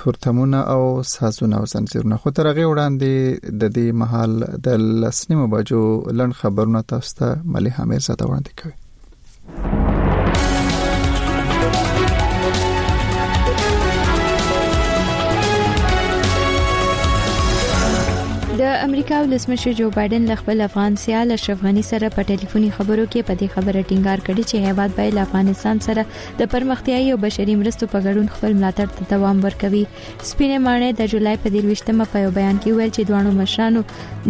تورتمونه 0.00 0.64
او 0.74 0.82
سازونه 1.14 1.62
او 1.62 1.70
زنجیرونه 1.76 2.20
خو 2.24 2.34
تر 2.40 2.50
هغه 2.52 2.66
وړاندې 2.74 3.58
د 3.64 3.72
دې 3.76 3.86
محل 4.02 4.34
د 4.68 4.84
لسنیمو 5.06 5.48
بجو 5.56 5.82
لن 6.22 6.36
خبرونه 6.44 6.86
تاسو 6.94 7.18
ته 7.24 7.34
ملي 7.54 7.78
حمیر 7.80 8.06
زده 8.12 8.24
وړاندې 8.26 8.62
کوي 8.62 8.80
د 18.82 18.84
امریکا 18.88 19.16
ولسمشر 19.24 19.72
جو 19.78 19.86
بایدن 19.96 20.22
له 20.30 20.34
خپل 20.40 20.60
افغان 20.66 20.92
سیال 21.02 21.32
اشرف 21.32 21.58
غنی 21.66 21.82
سره 21.90 22.08
په 22.14 22.22
ټلیفوني 22.30 22.70
خبرو 22.78 23.04
کې 23.12 23.26
په 23.28 23.34
دې 23.40 23.48
خبره 23.54 23.80
ټینګار 23.90 24.20
کړی 24.26 24.44
چې 24.50 24.56
هیواد 24.70 24.90
باید 24.98 25.20
افغانستان 25.26 25.76
سره 25.86 26.06
د 26.42 26.50
پرمختیاي 26.56 27.04
او 27.16 27.20
بشري 27.26 27.56
مرستو 27.62 27.90
په 27.94 28.02
ګډون 28.06 28.26
خپل 28.34 28.56
ملاتړ 28.58 28.86
ته 28.96 29.10
دوام 29.16 29.44
ورکوي 29.48 29.84
سپینه 30.30 30.58
مانه 30.66 30.90
د 31.02 31.10
جولای 31.14 31.38
په 31.44 31.54
23مه 31.56 32.10
په 32.14 32.24
یو 32.24 32.34
بیان 32.40 32.56
کې 32.64 32.80
ویل 32.80 32.94
چې 32.96 33.10
دوه 33.10 33.36
مشرانو 33.42 33.84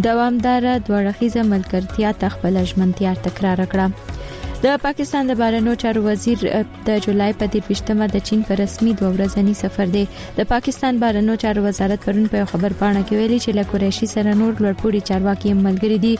دوامدار 0.08 0.68
دوړخیزه 0.86 1.48
ملګرتیا 1.52 2.10
تخپل 2.24 2.62
ژمنتیا 2.72 3.14
تکرار 3.28 3.66
کړه 3.76 4.20
د 4.64 4.74
پاکستان 4.84 5.22
د 5.30 5.38
بارنو 5.40 5.72
چارو 5.82 6.00
وزیر 6.06 6.40
د 6.88 6.98
جولای 7.04 7.32
په 7.38 7.46
23مه 7.54 8.06
د 8.14 8.20
چین 8.26 8.40
په 8.48 8.52
رسمي 8.60 8.90
دوه 8.98 9.08
ورځنی 9.16 9.54
سفر 9.62 9.86
دی 9.94 10.02
د 10.38 10.44
پاکستان 10.52 10.98
بارنو 11.04 11.34
چارو 11.42 11.60
وزارت 11.66 12.00
پرون 12.04 12.28
په 12.34 12.44
خبر 12.50 12.76
پاڼه 12.82 13.00
کې 13.08 13.16
ویلي 13.20 13.38
چې 13.44 13.56
له 13.58 13.64
قریشي 13.72 14.06
سره 14.14 14.34
نور 14.42 14.52
لوړپوړي 14.62 15.00
چارواکي 15.08 15.54
ملګری 15.66 15.96
دي 16.04 16.12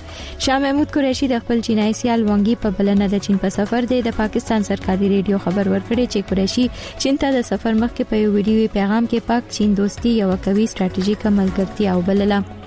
شاه 0.46 0.56
محمود 0.64 0.90
قریشي 0.96 1.28
د 1.34 1.40
خپل 1.44 1.62
چینایي 1.68 1.94
سیال 2.00 2.24
وانګي 2.28 2.60
په 2.64 2.76
بلنه 2.80 3.08
د 3.14 3.22
چین 3.26 3.36
په 3.44 3.54
سفر 3.58 3.88
دی 3.92 3.98
د 4.08 4.16
پاکستان 4.18 4.66
سرکاري 4.70 5.12
ریډیو 5.14 5.40
خبر 5.46 5.70
ورکړي 5.74 6.16
چې 6.16 6.32
قریشي 6.32 6.64
چین 7.04 7.20
ته 7.26 7.34
د 7.38 7.46
سفر 7.52 7.78
مخکې 7.84 8.10
په 8.14 8.24
یو 8.24 8.34
ویډیوي 8.36 8.68
پیغام 8.78 9.06
کې 9.12 9.30
پاک 9.32 9.54
چین 9.58 9.78
دوستي 9.82 10.16
یو 10.18 10.32
قوي 10.48 10.66
ستراتیژیکه 10.74 11.32
ملګرتیا 11.38 11.94
وبلله 12.02 12.60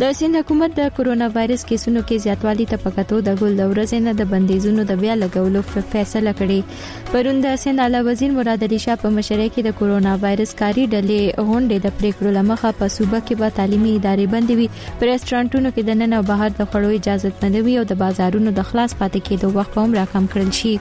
د 0.00 0.04
سین 0.18 0.34
حکومت 0.36 0.70
د 0.76 0.86
کورونا 0.94 1.26
وایرس 1.34 1.64
کیسونو 1.68 2.00
کې 2.06 2.22
زیاتوالی 2.22 2.64
ته 2.70 2.80
پکاتو 2.84 3.16
د 3.26 3.34
ګل 3.40 3.52
د 3.58 3.68
ورځې 3.72 4.06
نه 4.06 4.14
د 4.20 4.28
بندیزونو 4.32 4.84
د 4.88 4.96
بیا 5.02 5.14
لګولو 5.18 5.62
فیصله 5.92 6.32
کړې 6.40 7.04
پروند 7.12 7.44
د 7.46 7.52
سین 7.64 7.78
اعلی 7.84 8.00
وزیر 8.08 8.32
مراد 8.38 8.64
علي 8.68 8.80
شاه 8.84 8.98
په 9.02 9.10
مشره 9.18 9.46
کې 9.46 9.66
د 9.66 9.76
کورونا 9.80 10.14
وایرس 10.24 10.54
کاری 10.62 10.86
ډلې 10.86 11.44
غونډې 11.50 11.84
د 11.86 11.94
پریکړو 12.00 12.34
لمخه 12.38 12.72
په 12.80 12.90
صوبه 12.96 13.20
کې 13.26 13.42
به 13.42 13.54
تعلیمي 13.60 13.92
ادارې 13.98 14.32
بندې 14.34 14.58
وي 14.60 14.96
پر 15.04 15.12
رستورانټونو 15.12 15.72
کې 15.76 15.86
د 15.90 16.00
نن 16.02 16.18
او 16.18 16.22
بهر 16.32 16.50
د 16.58 16.70
خوړو 16.72 16.98
اجازه 17.00 17.52
نه 17.54 17.64
وي 17.68 17.78
او 17.84 17.86
د 17.92 18.00
بازارونو 18.04 18.54
د 18.60 18.68
خلاص 18.72 18.98
پاتې 19.04 19.30
کېدو 19.30 19.60
وخت 19.60 19.80
هم 19.84 19.96
راکم 20.00 20.28
کړل 20.34 20.50
شي 20.62 20.74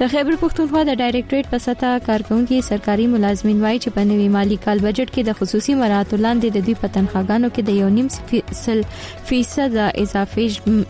د 0.00 0.08
خیبر 0.14 0.34
پښتونخوا 0.44 0.80
د 0.86 0.98
ډایریکټریټ 1.00 1.56
په 1.56 1.64
ستا 1.66 1.92
کارکونکو 2.12 2.62
سرکاري 2.70 3.10
ملازمین 3.18 3.62
وایي 3.66 3.82
چې 3.84 3.98
په 3.98 4.08
نوي 4.14 4.30
مالی 4.38 4.62
کال 4.68 4.86
بجټ 4.88 5.12
کې 5.12 5.28
د 5.28 5.38
خصوصي 5.40 5.78
مراحت 5.84 6.14
لاندې 6.18 6.56
د 6.58 6.66
دوی 6.66 6.78
په 6.84 6.94
تنخواګانو 6.98 7.48
کې 7.54 7.68
د 7.70 7.78
یو 7.82 7.92
2.5 7.96 8.72
فیصد 9.28 9.76
اضافي 9.94 10.44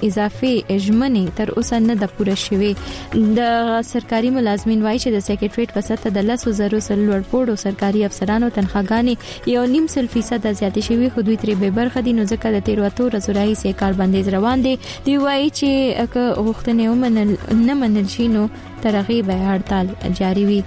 اضافي 0.05 0.53
اجمنې 0.77 1.25
تر 1.37 1.53
اوسه 1.57 1.79
نه 1.85 1.95
د 2.03 2.11
پوره 2.17 2.35
شوې 2.43 3.29
د 3.39 3.71
سرکاري 3.91 4.33
ملازمین 4.37 4.83
وایي 4.87 5.01
چې 5.05 5.15
د 5.15 5.25
سیکریټریټ 5.29 5.75
په 5.77 5.85
سطح 5.89 6.15
د 6.17 6.27
لاسو 6.31 6.53
زرو 6.61 6.81
سره 6.89 7.01
لوړ 7.09 7.25
پوړو 7.31 7.55
سرکاري 7.65 8.05
افسرانو 8.09 8.51
تنخواګانې 8.59 9.51
یو 9.55 9.65
نیم 9.77 9.87
سل 9.95 10.11
فیصد 10.17 10.47
زیاتې 10.61 10.83
شوې 10.89 11.09
خو 11.15 11.25
دوی 11.29 11.37
ترې 11.43 11.61
به 11.63 11.71
برخه 11.81 12.05
دي 12.09 12.17
نو 12.19 12.27
ځکه 12.27 12.55
د 12.59 12.67
13 12.71 12.97
تور 13.01 13.19
زورای 13.29 13.55
سي 13.63 13.73
کار 13.85 13.99
بندیز 14.03 14.29
روان 14.37 14.67
دي 14.69 14.75
دوی 15.07 15.17
وایي 15.27 15.49
چې 15.49 16.47
غوښتنې 16.47 16.95
ومنل 16.95 17.63
نه 17.67 17.81
منل 17.85 18.13
شي 18.17 18.29
نو 18.37 18.45
تر 18.83 18.97
هغه 18.99 19.19
به 19.29 19.37
هړتال 19.49 19.87
جاری 20.21 20.45
وي 20.51 20.61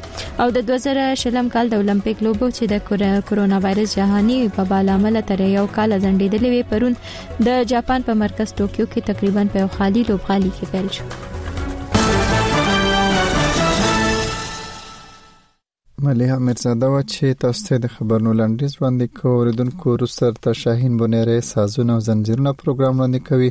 او 0.43 0.47
د 0.57 0.67
2020 0.69 1.49
کال 1.55 1.65
د 1.73 1.81
اولمپیک 1.81 2.17
لوبو 2.27 2.47
چې 2.57 2.63
د 2.73 3.23
کورونا 3.31 3.57
وایرس 3.65 3.91
جهاني 4.01 4.39
په 4.59 4.85
عامل 4.97 5.15
تر 5.33 5.39
یو 5.57 5.65
کال 5.79 5.91
ځنډیدلې 6.03 6.49
وي 6.53 6.63
پرون 6.69 6.93
د 7.49 7.67
جاپان 7.73 7.99
په 8.11 8.21
مرکز 8.23 8.47
ټوکیو 8.61 8.89
کې 8.93 9.07
تقریبا 9.11 9.43
په 9.57 9.75
خالي 9.75 10.01
لوبغالي 10.13 10.51
کې 10.57 10.65
پیل 10.71 10.87
شو 10.99 11.05
مليحه 16.03 16.37
مرزاده 16.37 16.87
و 16.89 17.01
چې 17.01 17.25
تاسو 17.43 17.65
ته 17.67 17.77
د 17.85 17.87
خبرونو 17.93 18.33
لاندیز 18.41 18.73
باندې 18.83 19.13
کوریدونکو 19.21 19.89
روسر 20.03 20.35
ته 20.45 20.51
شاهین 20.59 20.93
بونیره 21.01 21.35
سازونه 21.49 21.93
او 21.95 21.99
زنجیرونه 22.09 22.51
پروګرام 22.61 22.93
باندې 23.03 23.19
کوي 23.31 23.49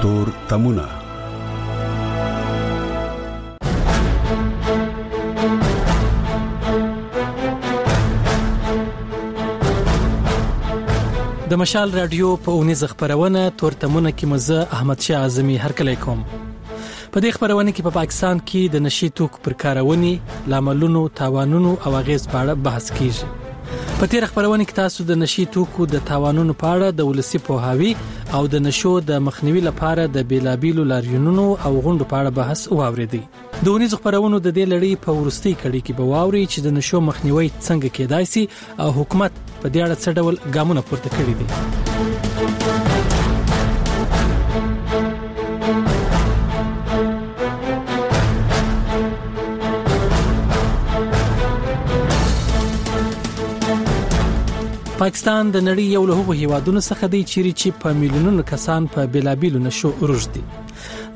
تور 0.04 0.26
تمونه 0.52 0.86
د 11.50 11.54
مشال 11.62 11.88
رادیو 11.94 12.28
په 12.44 12.50
اونیز 12.60 12.80
خبرونه 12.92 13.42
تورتمونه 13.60 14.10
کې 14.18 14.26
مزه 14.32 14.64
احمد 14.78 15.00
شاه 15.08 15.18
اعظمي 15.26 15.56
هرکلی 15.66 15.94
کوم 16.06 16.24
په 17.12 17.22
دې 17.26 17.30
خبرونه 17.38 17.70
کې 17.74 17.82
په 17.86 17.92
پا 17.92 17.94
پاکستان 17.98 18.40
کې 18.48 18.62
د 18.74 18.84
نشي 18.88 19.08
توک 19.20 19.38
پر 19.48 19.52
کارونې 19.66 20.50
لاملونو 20.54 21.02
تاوانونو 21.24 21.72
او 21.84 21.94
غیز 22.08 22.26
په 22.32 22.36
اړه 22.42 22.54
بحث 22.68 22.92
کیږي 22.98 23.34
په 24.00 24.06
تیر 24.12 24.26
خبرونه 24.32 24.64
کې 24.64 24.74
تاسو 24.80 25.04
د 25.08 25.18
نشي 25.22 25.44
توکو 25.56 25.86
د 25.94 26.02
تاوانونو 26.10 26.54
په 26.62 26.72
اړه 26.74 26.88
د 26.98 27.08
ولسی 27.10 27.38
پوهاوی 27.48 27.92
او 28.38 28.42
د 28.54 28.62
نشو 28.66 28.92
د 29.10 29.20
مخنیوي 29.28 29.60
لپاره 29.68 30.06
د 30.16 30.26
بیلابیلو 30.32 30.84
لاریونونو 30.92 31.46
او 31.64 31.72
غونډو 31.86 32.08
په 32.10 32.16
اړه 32.20 32.30
بحث 32.40 32.66
واوریدي 32.78 33.22
د 33.62 33.72
ونیز 33.74 33.94
خبرونو 33.98 34.38
د 34.38 34.48
دې 34.56 34.64
لړۍ 34.72 34.92
په 35.04 35.10
ورستي 35.20 35.52
کړي 35.62 35.80
کې 35.86 35.92
به 35.98 36.04
واوري 36.12 36.44
چې 36.52 36.58
د 36.66 36.76
نشو 36.78 37.00
مخنیوي 37.08 37.48
څنګه 37.66 37.88
کېدای 37.96 38.24
شي 38.32 38.44
او 38.82 38.88
حکومت 38.98 39.32
په 39.62 39.66
دې 39.74 39.80
اړه 39.84 39.96
څه 40.02 40.10
ډول 40.18 40.34
ګامونه 40.56 40.82
پورته 40.88 41.08
کړی 41.18 41.34
دي 41.40 42.15
پاکستان 54.98 55.48
د 55.54 55.60
نړۍ 55.68 55.84
یو 55.94 56.02
له 56.08 56.14
هغو 56.18 56.34
هیوادونو 56.42 56.80
څخه 56.84 57.08
دی 57.14 57.18
چې 57.30 57.78
په 57.80 57.94
میلیونونو 58.02 58.42
کسان 58.50 58.84
په 58.92 59.02
بیلابیلو 59.16 59.58
نشو 59.64 59.88
ورژدي 60.02 60.42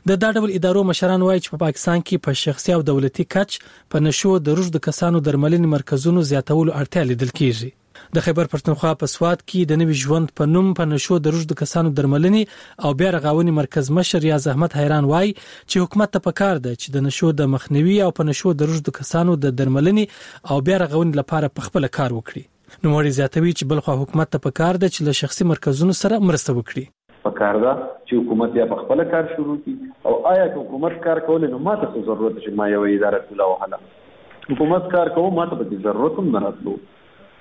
د 0.09 0.19
دا 0.23 0.30
ډول 0.38 0.49
ادارو 0.59 0.82
مشران 0.91 1.21
وایي 1.25 1.41
چې 1.43 1.49
په 1.53 1.59
پاکستان 1.65 1.99
کې 2.07 2.23
په 2.28 2.38
شخصي 2.43 2.73
او 2.78 2.82
دولتي 2.91 3.25
کچ 3.36 3.59
په 3.95 4.03
نشو 4.07 4.38
د 4.47 4.57
روج 4.59 4.69
د 4.75 4.84
کسانو 4.88 5.21
درملنې 5.28 5.73
مرکزونو 5.75 6.23
زیاتولو 6.32 6.78
اړتیا 6.82 7.03
لیدل 7.11 7.32
کیږي 7.32 7.71
د 8.15 8.23
خیبر 8.25 8.49
پښتونخوا 8.53 8.89
په 9.03 9.11
سواد 9.13 9.39
کې 9.43 9.69
د 9.69 9.80
نوي 9.82 9.95
ژوند 10.01 10.32
په 10.39 10.49
نوم 10.55 10.67
په 10.80 10.89
نشو 10.89 11.15
د 11.28 11.34
روج 11.36 11.45
د 11.51 11.57
کسانو 11.61 11.91
درملنې 11.99 12.88
او 12.88 12.91
بیا 12.99 13.09
رغاونې 13.17 13.57
مرکز 13.61 13.89
مشر 13.99 14.28
یا 14.30 14.38
زحمت 14.47 14.75
حیران 14.82 15.07
وای 15.13 15.32
چې 15.39 15.88
حکومت 15.88 16.13
ته 16.17 16.25
پکار 16.28 16.61
ده 16.65 16.75
چې 16.75 16.97
د 16.97 17.05
نشو 17.07 17.32
د 17.41 17.49
مخنیوي 17.55 17.95
او 18.07 18.11
په 18.19 18.30
نشو 18.32 18.53
د 18.61 18.69
روج 18.71 18.84
د 18.89 18.95
کسانو 18.99 19.39
د 19.47 19.57
درملنې 19.61 20.51
او 20.51 20.61
بیا 20.69 20.80
رغاونې 20.84 21.21
لپاره 21.21 21.55
په 21.57 21.69
خپل 21.69 21.91
کار 21.99 22.19
وکړي 22.19 22.53
نو 22.84 22.93
موري 22.95 23.15
زیاتوي 23.19 23.51
چې 23.57 23.71
بلخو 23.73 23.97
حکومت 24.03 24.34
ته 24.36 24.45
پکار 24.47 24.84
ده 24.84 24.93
چې 24.93 25.09
له 25.09 25.19
شخصي 25.23 25.51
مرکزونو 25.53 25.99
سره 26.03 26.23
مرسته 26.30 26.57
وکړي 26.59 26.86
پکار 27.28 27.57
ده 27.63 27.71
چې 27.80 28.19
حکومت 28.25 28.51
بیا 28.55 28.65
خپل 28.82 29.01
کار 29.13 29.30
شروع 29.36 29.55
کړي 29.63 30.11
او 30.11 30.34
آیا 30.34 30.43
حکومت 30.57 30.99
کار 31.07 31.21
کول 31.30 31.45
نو 31.53 31.59
ماته 31.69 31.89
څه 31.95 32.09
ضرورت 32.11 32.38
چې 32.43 32.59
ما 32.61 32.67
یو 32.73 32.84
اداره 32.89 33.21
کوله 33.30 33.49
وهله 33.53 34.51
حکومت 34.51 34.86
کار 34.95 35.11
کوو 35.17 35.32
ماته 35.39 35.57
به 35.61 35.80
ضرورت 35.88 36.21
هم 36.21 36.28
نه 36.36 36.43
راتلو 36.45 36.75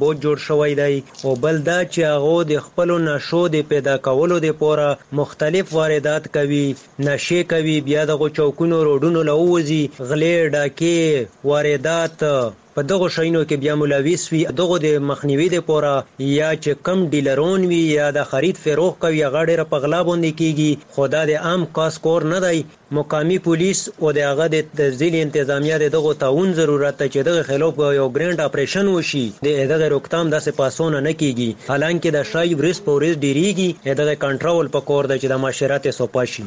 بوج 0.00 0.16
جوړ 0.24 0.36
شوی 0.46 0.72
دی 0.80 0.94
او 1.24 1.30
بل 1.44 1.56
دا 1.70 1.78
چې 1.92 2.00
هغه 2.14 2.34
د 2.50 2.54
خپل 2.66 2.88
نشو 3.08 3.42
د 3.54 3.68
پیدا 3.70 3.94
کولو 4.06 4.36
د 4.46 4.56
پوره 4.62 4.88
مختلف 5.20 5.66
واردات 5.78 6.24
کوي 6.36 6.66
نشه 7.08 7.40
کوي 7.52 7.76
بیا 7.90 8.02
د 8.10 8.12
چوکونو 8.38 8.76
روډونو 8.88 9.20
لووزی 9.30 9.82
غلې 10.08 10.34
ډاکې 10.54 10.98
واردات 11.50 12.16
په 12.76 12.82
دغه 12.90 13.06
شینو 13.14 13.40
کې 13.48 13.56
بیا 13.62 13.74
ملوث 13.80 14.22
وي 14.32 14.38
دغه 14.60 14.76
د 14.84 14.88
مخنیوي 15.08 15.48
لپاره 15.56 15.90
یا 16.40 16.50
چې 16.62 16.78
کم 16.86 16.98
ډیلرون 17.14 17.60
وي 17.72 17.80
یا 17.98 18.06
د 18.16 18.24
خرید 18.30 18.56
فروغ 18.64 18.92
کوي 19.02 19.20
غاډه 19.34 19.64
په 19.72 19.76
غلا 19.82 19.98
باندې 20.08 20.30
کیږي 20.40 20.70
خدا 20.94 21.20
د 21.30 21.42
عام 21.48 21.66
کاس 21.78 21.94
کور 22.06 22.20
نه 22.32 22.38
دی 22.44 22.58
مقامی 23.00 23.36
پولیس 23.48 23.80
او 24.00 24.12
د 24.20 24.24
هغه 24.30 24.46
د 24.54 24.70
تنظیم 24.80 25.14
انتظامیه 25.24 25.90
دغه 25.96 26.10
تعاون 26.24 26.48
ضرورت 26.60 26.94
ته 27.02 27.06
چې 27.12 27.20
دغه 27.28 27.40
خلاف 27.50 27.74
یو 27.98 28.06
ګرند 28.16 28.38
اپریشن 28.48 28.86
وشي 28.96 29.22
د 29.48 29.52
دغه 29.72 29.86
روکتام 29.96 30.24
داسې 30.36 30.58
پاسونه 30.62 31.00
نه 31.10 31.14
کیږي 31.20 31.68
حالانکه 31.70 32.10
د 32.16 32.26
شایب 32.32 32.58
ریس 32.68 32.80
پولیس 32.88 33.14
ډیریږي 33.24 33.70
دغه 34.00 34.14
کنټرول 34.26 34.66
په 34.74 34.80
کور 34.88 35.02
د 35.12 35.22
چې 35.22 35.26
د 35.32 35.44
معاشرت 35.44 35.84
سوپاشي 36.00 36.44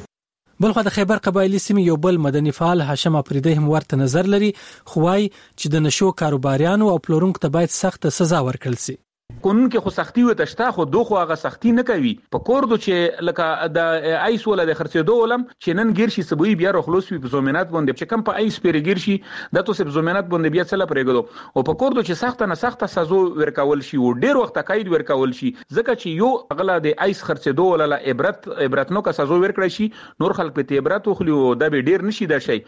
بلخو 0.63 0.81
د 0.87 0.93
خیبر 0.95 1.17
قبایلی 1.25 1.59
سیمې 1.65 1.83
یو 1.89 1.95
بل 2.05 2.15
مدني 2.25 2.51
فعال 2.59 2.79
هاشم 2.91 3.13
افریدی 3.21 3.53
هم 3.57 3.65
ورته 3.73 3.93
نظر 4.03 4.25
لري 4.35 4.51
خوای 4.91 5.23
چې 5.59 5.65
د 5.73 5.87
نشو 5.87 6.07
کاروباریانو 6.21 6.91
او 6.91 6.97
پلورونکو 7.07 7.43
ته 7.47 7.57
باید 7.57 7.71
سخت 7.81 8.01
سزا 8.19 8.39
ورکړل 8.47 8.77
شي 8.85 8.95
قانون 9.43 9.69
کې 9.73 9.81
خو 9.83 9.91
سختی 9.93 10.23
و 10.23 10.33
تشتا 10.39 10.65
خو 10.73 10.83
دوه 10.95 11.19
هغه 11.21 11.35
سختی 11.43 11.71
نه 11.77 11.83
کوي 11.85 12.09
په 12.33 12.41
کور 12.49 12.67
دو 12.73 12.77
چې 12.81 13.23
لکه 13.29 13.47
د 13.77 13.87
ایس 14.25 14.43
ول 14.47 14.61
د 14.69 14.75
خرڅېدو 14.79 15.15
ولم 15.21 15.45
چې 15.45 15.77
نن 15.79 15.93
ګیر 15.99 16.11
شي 16.15 16.25
سبوی 16.31 16.51
بیا 16.59 16.73
رخلوس 16.75 17.09
وي 17.11 17.17
په 17.23 17.31
زمينات 17.35 17.71
باندې 17.71 17.97
چې 17.99 18.11
کم 18.11 18.25
په 18.27 18.43
ایس 18.43 18.59
پیر 18.65 18.77
ګیر 18.89 19.01
شي 19.05 19.15
د 19.57 19.65
تو 19.69 19.77
سب 19.79 19.91
زمينات 19.97 20.29
باندې 20.33 20.55
بیا 20.57 20.67
څه 20.67 20.81
لپاره 20.83 21.49
او 21.61 21.65
په 21.71 21.79
کور 21.83 21.97
دو 21.99 22.05
چې 22.09 22.21
سخت 22.21 22.45
نه 22.53 22.59
سخت 22.67 22.85
سزو 22.97 23.23
ورکول 23.41 23.83
شي 23.89 24.01
او 24.03 24.13
ډیر 24.25 24.41
وخت 24.43 24.61
قید 24.71 24.93
ورکول 24.95 25.35
شي 25.39 25.51
ځکه 25.55 25.99
چې 26.03 26.07
یو 26.21 26.29
غلا 26.61 26.77
د 26.87 26.95
ایس 27.07 27.25
خرڅېدو 27.27 27.67
ول 27.73 27.87
له 27.95 28.01
عبرت 28.13 28.47
عبرتنو 28.69 29.05
کا 29.09 29.17
سزو 29.23 29.41
ورکړي 29.41 29.79
شي 29.79 29.91
نور 30.25 30.39
خلک 30.41 30.59
په 30.61 30.81
عبرت 30.83 31.11
خو 31.21 31.31
له 31.33 31.51
د 31.65 31.83
ډیر 31.91 32.07
نشي 32.11 32.33
د 32.35 32.45
شي 32.49 32.61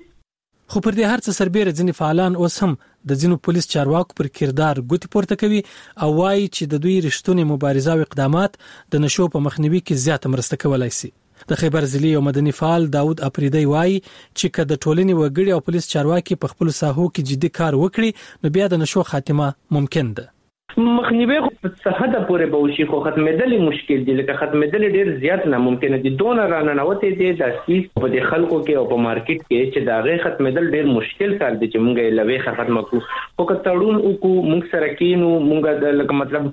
خو 0.73 0.79
پر 0.85 0.95
دې 0.95 1.05
هرڅه 1.11 1.33
سربېره 1.35 1.71
ځینې 1.77 1.93
فعالان 1.99 2.33
اوس 2.41 2.55
هم 2.65 2.73
د 3.11 3.17
ځینو 3.21 3.37
پولیس 3.45 3.67
چارواکو 3.73 4.17
پر 4.19 4.27
کردار 4.39 4.81
ګوتی 4.91 5.09
پورته 5.15 5.37
کوي 5.43 5.61
او 6.03 6.09
وایي 6.19 6.43
چې 6.55 6.69
د 6.73 6.81
دوی 6.83 6.93
رښتونی 7.07 7.45
مبارزه 7.53 7.95
او 7.95 8.03
اقدامات 8.05 8.59
د 8.95 9.03
نشو 9.05 9.27
په 9.35 9.43
مخنیوي 9.47 9.81
کې 9.87 10.03
زیاته 10.05 10.33
مرسته 10.37 10.61
کولای 10.67 10.93
شي 11.01 11.11
د 11.53 11.61
خیبر 11.63 11.83
ځلې 11.93 12.13
یو 12.17 12.21
مدني 12.29 12.55
فعال 12.61 12.87
داوود 12.99 13.25
اپریدی 13.31 13.65
وایي 13.73 13.97
چې 14.05 14.57
کله 14.57 14.73
د 14.73 14.83
ټولنې 14.83 15.21
وګړي 15.21 15.53
او 15.55 15.65
پولیس 15.69 15.89
چارواکي 15.95 16.39
په 16.43 16.53
خپل 16.55 16.75
ساحو 16.81 17.09
کې 17.13 17.27
جدي 17.31 17.53
کار 17.61 17.81
وکړي 17.83 18.39
نو 18.43 18.55
بیا 18.59 18.71
د 18.75 18.85
نشو 18.85 19.09
خاتمه 19.13 19.49
ممکن 19.79 20.13
ده 20.19 20.33
مخنیوي 20.77 21.37
خو 21.43 21.49
په 21.63 21.91
حد 21.99 22.11
پورې 22.15 22.49
به 22.53 22.57
وشي 22.63 22.83
خو 22.89 22.99
ختمېدل 23.05 23.53
مشکل 23.61 24.03
دي 24.09 24.13
لکه 24.17 24.33
ختمېدل 24.41 24.83
ډیر 24.95 25.07
زیات 25.21 25.45
ناممکن 25.53 25.95
دي 26.03 26.09
دون 26.21 26.39
رانه 26.51 26.73
نوته 26.79 27.09
دي 27.21 27.31
د 27.39 27.55
سیس 27.65 27.87
په 27.95 28.09
دي 28.13 28.19
خلکو 28.25 28.59
کې 28.67 28.77
او 28.81 28.83
په 28.91 28.99
مارکیټ 29.05 29.47
کې 29.47 29.71
چې 29.71 29.87
دا 29.87 29.97
غي 30.07 30.17
ختمېدل 30.25 30.69
ډیر 30.75 30.91
مشکل 30.97 31.33
کار 31.39 31.57
دي 31.61 31.69
چې 31.69 31.85
مونږه 31.85 32.15
لوي 32.19 32.37
ختم 32.45 32.79
کړو 32.91 33.07
خو 33.13 33.45
کتړون 33.53 33.97
وکړو 34.01 34.51
مونږ 34.51 34.69
سره 34.75 34.93
کینو 35.01 35.31
مونږه 35.47 35.81
د 35.85 35.97
لکه 36.01 36.19
مطلب 36.21 36.45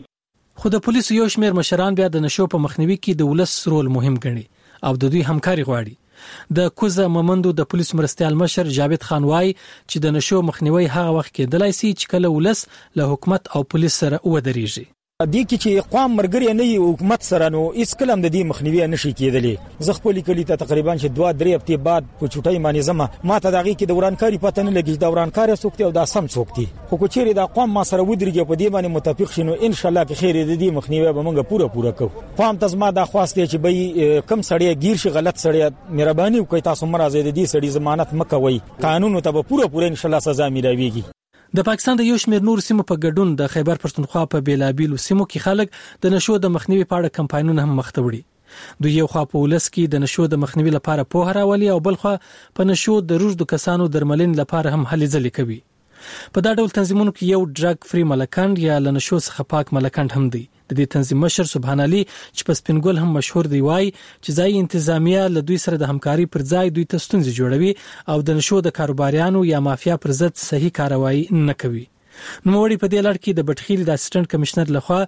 خو 0.62 0.72
د 0.76 0.82
پولیسو 0.86 1.16
یو 1.18 1.26
شمیر 1.34 1.54
مشران 1.60 1.98
بیا 2.00 2.08
د 2.16 2.24
نشو 2.26 2.46
په 2.54 2.62
مخنیوي 2.66 2.96
کې 2.96 3.20
د 3.20 3.30
ولس 3.34 3.54
رول 3.74 3.90
مهم 3.98 4.16
ګڼي 4.24 4.82
او 4.90 4.94
د 5.04 5.12
دوی 5.14 5.22
همکاري 5.30 5.68
غواړي 5.70 6.58
د 6.60 6.72
کوزه 6.82 7.08
ممندو 7.18 7.54
د 7.62 7.68
پولیس 7.74 7.94
مرستيال 8.02 8.40
مشر 8.42 8.74
جاوید 8.80 9.06
خان 9.12 9.30
وای 9.30 9.54
چې 9.60 10.08
د 10.08 10.16
نشو 10.18 10.42
مخنیوي 10.50 10.90
هغه 10.96 11.14
وخت 11.20 11.32
کې 11.36 11.52
د 11.54 11.64
لایسي 11.66 11.92
چې 11.94 12.16
کله 12.16 12.34
ولس 12.38 12.66
له 13.00 13.08
حکومت 13.14 13.52
او 13.56 13.64
پولیس 13.74 14.02
سره 14.04 14.22
ودرېږي 14.24 14.86
دې 15.24 15.42
کې 15.50 15.56
چې 15.60 15.82
قوم 15.92 16.14
مرګري 16.16 16.48
نه 16.56 16.64
یو 16.64 16.88
حکومت 16.92 17.22
سره 17.26 17.46
نو 17.52 17.60
هیڅ 17.76 17.92
کلم 18.00 18.22
د 18.24 18.32
دې 18.32 18.40
مخنیوي 18.50 18.86
نشي 18.94 19.12
کېدلی 19.20 19.52
زه 19.88 19.92
خپل 19.98 20.18
کلی 20.26 20.44
ته 20.50 20.56
تقریبا 20.62 20.96
چې 20.96 21.14
دوه 21.18 21.30
درې 21.42 21.54
هفته 21.58 21.76
بعد 21.86 22.10
په 22.18 22.26
چټي 22.34 22.60
مانیزمه 22.64 23.06
ما 23.30 23.38
ته 23.44 23.50
دغه 23.54 23.72
کې 23.76 23.88
دورانکاری 23.92 24.40
پته 24.44 24.62
نه 24.66 24.70
لګی 24.78 24.98
دورانکار 25.06 25.54
سوکتي 25.62 25.84
او 25.86 25.90
دا 26.00 26.04
سم 26.12 26.28
سوکتي 26.36 26.66
خو 26.90 26.96
کو 27.04 27.10
چیرې 27.14 27.38
دا 27.40 27.46
قوم 27.56 27.72
ما 27.78 27.84
سره 27.92 28.04
ودرېږي 28.10 28.44
په 28.52 28.60
دې 28.60 28.68
باندې 28.74 28.94
متفق 28.98 29.32
شینو 29.38 29.54
ان 29.60 29.72
شاء 29.80 29.88
الله 29.92 30.04
کې 30.10 30.14
خیر 30.20 30.42
د 30.42 30.52
دې 30.62 30.76
مخنیوي 30.80 31.12
به 31.12 31.20
موږ 31.28 31.48
پوره 31.52 31.72
پوره 31.76 31.96
کوو 32.00 32.28
قوم 32.42 32.62
تاسو 32.66 32.82
ما 32.86 32.92
دا 33.02 33.04
خواسته 33.14 33.46
چې 33.50 33.58
به 33.64 34.22
کم 34.32 34.46
سړی 34.50 34.86
گیر 34.86 35.02
شي 35.06 35.16
غلط 35.18 35.42
سړی 35.46 35.72
مهرباني 35.96 36.40
وکړئ 36.44 36.68
تاسو 36.70 36.92
مرزه 36.96 37.18
دې 37.18 37.54
سړی 37.54 37.76
ضمانت 37.80 38.14
مکوي 38.22 38.60
قانون 38.88 39.20
ته 39.22 39.30
به 39.38 39.42
پوره 39.52 39.72
پوره 39.74 39.92
ان 39.94 40.00
شاء 40.04 40.10
الله 40.12 40.26
سزا 40.30 40.50
ملويږي 40.56 41.10
د 41.56 41.64
پاکستان 41.66 41.98
د 41.98 42.04
یو 42.06 42.16
شمېر 42.22 42.42
نور 42.46 42.60
سیمو 42.64 42.84
په 42.88 43.00
ګډون 43.02 43.28
د 43.40 43.46
خیبر 43.52 43.78
پښتونخوا 43.82 44.22
په 44.32 44.44
بیلابیلو 44.48 44.96
سیمو 45.04 45.24
کې 45.28 45.44
خلک 45.44 45.76
د 46.06 46.10
نشو 46.14 46.34
د 46.46 46.50
مخنیوي 46.56 46.86
په 46.90 46.96
اړه 46.98 47.16
کمپاینونه 47.18 47.62
هم 47.66 47.76
مخته 47.80 48.02
وړي 48.04 48.82
دوی 48.86 48.92
یو 48.96 49.06
خوا 49.12 49.22
په 49.34 49.44
ولس 49.44 49.68
کې 49.68 49.94
د 49.94 50.02
نشو 50.04 50.26
د 50.34 50.40
مخنیوي 50.44 50.74
لپاره 50.76 51.06
پوهه 51.14 51.34
راولي 51.38 51.70
او 51.74 51.78
بل 51.86 51.96
خوا 52.02 52.12
په 52.60 52.68
نشو 52.72 52.96
د 53.12 53.22
روږدو 53.22 53.48
کسانو 53.54 53.86
درملین 53.96 54.34
لپاره 54.40 54.74
هم 54.74 54.84
هلي 54.92 55.08
ځلې 55.12 55.38
کوي 55.38 56.28
په 56.34 56.46
دا 56.48 56.52
ډول 56.60 56.76
تنظیمونو 56.80 57.16
کې 57.16 57.32
یو 57.32 57.40
ډرګ 57.60 57.92
فری 57.92 58.04
ملکند 58.14 58.62
یا 58.66 58.78
لنشو 58.88 59.22
څخه 59.28 59.50
پاک 59.54 59.74
ملکند 59.80 60.18
هم 60.18 60.28
دی 60.36 60.44
د 60.70 60.74
دې 60.78 60.86
تنظیم 60.92 61.20
مشر 61.24 61.48
سبحان 61.50 61.82
علي 61.82 61.98
چې 62.04 62.46
په 62.48 62.58
سپینګل 62.60 63.00
هم 63.02 63.10
مشهور 63.16 63.48
دی 63.52 63.60
وای 63.66 63.90
چې 63.96 64.36
ځای 64.38 64.58
انتظامیه 64.62 65.26
له 65.34 65.42
دوی 65.50 65.58
سره 65.64 65.80
د 65.82 65.90
همکاري 65.92 66.26
پر 66.36 66.44
ځای 66.52 66.72
دوی 66.78 66.86
ته 66.94 67.02
ستونزې 67.04 67.42
جوړوي 67.42 68.08
او 68.14 68.24
د 68.30 68.38
نشو 68.40 68.58
د 68.68 68.74
کاروباریانو 68.80 69.44
یا 69.50 69.60
مافیا 69.68 69.98
پر 70.06 70.16
ضد 70.22 70.42
صحیح 70.46 70.74
کاروایی 70.80 71.22
نه 71.50 71.56
کوي 71.64 71.84
نوموړي 71.84 72.82
په 72.82 72.90
دې 72.94 73.06
لړ 73.06 73.16
کې 73.22 73.38
د 73.38 73.48
بټخیل 73.50 73.84
د 73.88 73.98
اسسټنټ 73.98 74.34
کمشنر 74.34 74.74
لخوا 74.80 75.00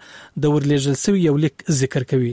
د 0.47 0.55
ورلیژل 0.57 0.99
سوی 1.05 1.25
یو 1.27 1.37
لیک 1.47 1.67
ذکر 1.83 2.09
کوي 2.15 2.33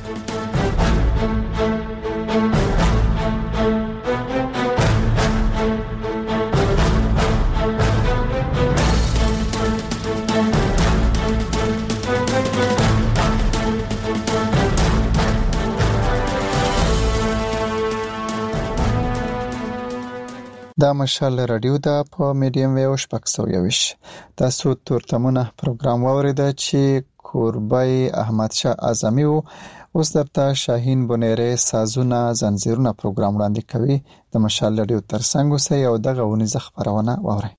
دا 20.83 20.89
مشال 21.01 21.35
راډیو 21.51 21.75
ده 21.85 21.95
په 22.13 22.23
میډیم 22.41 22.71
ویو 22.75 22.93
شپږ 23.03 23.23
سوه 23.33 23.49
یوویشت. 23.55 23.85
تاسو 24.41 24.67
تورتمونه 24.89 25.41
پروګرام 25.61 25.99
واورېده 26.07 26.47
چې 26.63 26.81
کوربه 27.27 27.81
یې 27.93 28.03
احمدشاه 28.23 28.75
اعظمي 28.89 29.25
و. 29.31 29.35
اوس 29.95 30.09
درته 30.17 30.45
شاهین 30.63 30.99
بونیری 31.11 31.49
سازونه 31.69 32.21
زنجیرونه 32.41 32.91
پروګرام 33.03 33.33
وړاندې 33.35 33.63
کوي 33.71 33.95
د 34.31 34.33
مشال 34.47 34.71
راډیو 34.83 35.05
ترڅنګ 35.13 35.47
اوسئ 35.59 35.79
او 35.91 35.95
دغه 36.09 36.23
ونیزه 36.33 36.59
خبرونه 36.65 37.13
واورئ. 37.27 37.51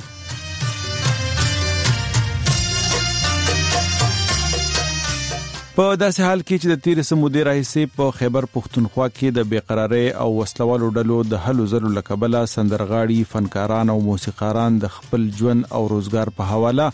په 5.74 5.84
داسې 6.02 6.24
حال 6.26 6.40
کې 6.46 6.56
چې 6.62 6.70
د 6.70 6.78
تیر 6.84 7.00
سمودې 7.08 7.42
راهیسې 7.48 7.82
په 7.98 8.12
خیبر 8.20 8.46
پښتونخوا 8.54 9.04
کې 9.16 9.34
د 9.34 9.44
بیقراری 9.50 10.08
او 10.22 10.26
وسلوالو 10.38 10.88
ډلو 10.96 11.18
د 11.32 11.42
حل 11.44 11.60
زلو 11.72 11.90
لکبله 11.98 12.40
سندرغاړي 12.52 13.18
فنکاران 13.34 13.92
او 13.94 13.96
موسیقاران 14.06 14.80
د 14.84 14.90
خپل 14.94 15.26
ژوند 15.42 15.68
او 15.68 15.82
روزګار 15.92 16.32
په 16.40 16.48
حواله 16.52 16.88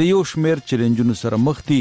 د 0.00 0.08
یو 0.10 0.24
شمیر 0.32 0.62
چیلنجونو 0.72 1.16
سره 1.22 1.40
مخ 1.44 1.62
دي 1.68 1.78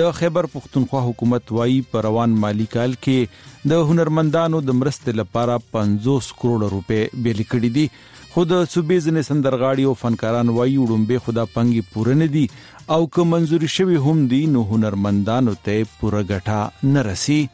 د 0.00 0.10
خیبر 0.20 0.50
پښتونخوا 0.54 1.02
حکومت 1.08 1.52
وایي 1.58 1.80
په 1.96 2.04
روان 2.08 2.36
مالی 2.46 2.68
کال 2.76 2.94
کې 3.04 3.72
د 3.74 3.90
هنرمندانو 3.90 4.62
د 4.70 4.78
مرستې 4.84 5.20
لپاره 5.22 5.58
50 5.78 6.32
کروڑ 6.44 6.72
روپې 6.76 7.22
بیل 7.26 7.42
کړي 7.42 7.76
دي 7.80 8.16
خود 8.32 8.50
صوبې 8.54 9.04
ځنې 9.04 9.30
سندرغاړي 9.32 9.92
او 9.92 10.00
فنکاران 10.06 10.54
وایي 10.56 10.78
وډمبه 10.80 11.28
خدا 11.28 11.46
پنګي 11.54 11.92
پوره 11.92 12.18
نه 12.24 12.34
دي 12.34 12.46
او 12.90 13.08
که 13.10 13.22
منزور 13.24 13.66
شوی 13.66 13.96
هم 13.96 14.26
دي 14.26 14.46
نو 14.46 14.62
هنرمندانو 14.64 15.54
ته 15.64 15.86
پوره 16.00 16.22
ګټه 16.28 16.84
نه 16.92 17.02
رسی 17.06 17.48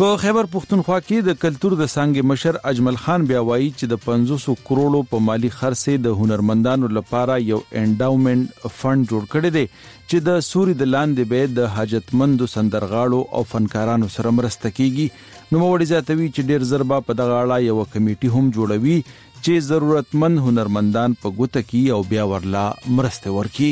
په 0.00 0.16
خبر 0.22 0.46
پښتونخوا 0.50 0.96
کې 1.04 1.28
د 1.28 1.38
کلچر 1.44 1.72
د 1.78 1.88
سانګ 1.92 2.26
مشر 2.32 2.58
اجمل 2.72 2.98
خان 3.04 3.24
بیا 3.30 3.40
وایي 3.46 3.70
چې 3.70 3.92
د 3.92 4.26
500 4.34 4.66
کروڑو 4.68 5.00
په 5.14 5.22
مالی 5.28 5.48
خرڅه 5.54 6.02
د 6.04 6.20
هنرمندانو 6.20 6.90
لپاره 6.98 7.38
یو 7.46 7.58
انډاومنت 7.62 8.68
فند 8.82 9.08
جوړ 9.08 9.32
کړی 9.32 9.56
دی 9.56 9.64
چې 9.70 10.28
د 10.28 10.46
سوري 10.50 10.76
د 10.82 10.90
لاندې 10.92 11.32
به 11.32 11.50
د 11.56 11.74
حاجتمندو 11.78 12.48
سندرغاړو 12.52 13.34
او 13.38 13.42
فنکارانو 13.54 14.10
سره 14.18 14.34
مرسته 14.36 14.72
کوي 14.78 15.08
نو 15.54 15.58
موړي 15.60 15.86
زیاتوي 15.90 16.24
چې 16.30 16.48
ډیر 16.48 16.64
زربا 16.70 16.96
په 17.10 17.14
دغه 17.18 17.36
اړه 17.36 17.56
یو 17.66 17.84
کمیټي 17.92 18.28
هم 18.32 18.48
جوړوي 18.56 18.96
چې 19.10 19.62
ضرورتمن 19.68 20.34
هنرمندان 20.46 21.14
په 21.22 21.30
ګوته 21.38 21.62
کې 21.68 21.94
او 21.96 22.00
بیا 22.10 22.24
ورلا 22.32 22.64
مرسته 22.96 23.30
ورکي 23.36 23.68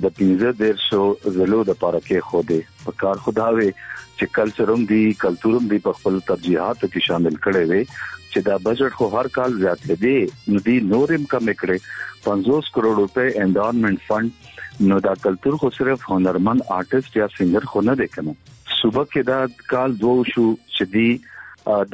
د 0.05 0.13
15 0.23 0.57
ډیر 0.63 0.81
شو 0.85 1.03
زلو 1.39 1.59
د 1.71 1.77
پاره 1.83 2.01
کې 2.07 2.29
خو 2.29 2.43
دې 2.51 2.85
په 2.87 2.99
کار 3.03 3.23
خداوي 3.27 3.69
چې 3.73 4.35
کلچروم 4.39 4.87
دی 4.93 5.03
کلتورم 5.25 5.67
دی 5.73 5.81
په 5.89 5.99
خپل 5.99 6.23
ترجیحات 6.31 6.81
کې 6.87 7.05
شامل 7.11 7.39
کړي 7.47 7.73
وي 7.73 8.18
چې 8.33 8.47
دا 8.47 8.55
بجټ 8.63 8.97
خو 8.99 9.05
هر 9.15 9.27
کال 9.37 9.55
زیات 9.63 9.85
دی 10.05 10.15
نو 10.55 10.59
دی 10.69 10.73
نورم 10.93 11.23
کم 11.33 11.49
کړي 11.61 12.27
50 12.27 12.67
کروڑ 12.77 12.93
روپے 13.01 13.23
انډاونمنت 13.29 14.05
فند 14.09 14.87
نو 14.91 14.99
دا 15.07 15.13
کلچر 15.27 15.57
خو 15.63 15.71
صرف 15.77 16.03
هنرمند 16.15 16.67
آرټست 16.77 17.17
یا 17.21 17.29
سنگر 17.37 17.67
خو 17.73 17.85
نه 17.89 17.97
دیکنه 18.03 18.35
صبح 18.75 19.09
کې 19.13 19.29
دا 19.31 19.67
کال 19.73 19.97
دوه 20.05 20.29
شو 20.33 20.45
چې 20.45 20.91
دی 20.97 21.07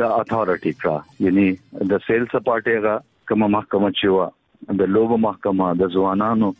دا 0.04 0.12
اتھارټی 0.18 0.76
کا 0.84 0.98
یعنی 1.28 1.48
د 1.94 2.04
سیلز 2.10 2.36
پارټي 2.38 2.86
غا 2.88 2.98
کوم 3.34 3.48
محکمه 3.58 3.94
چې 4.00 4.18
وا 4.20 4.78
د 4.84 4.94
لوب 4.98 5.16
محکمه 5.30 5.72
د 5.84 5.96
ځوانانو 5.98 6.52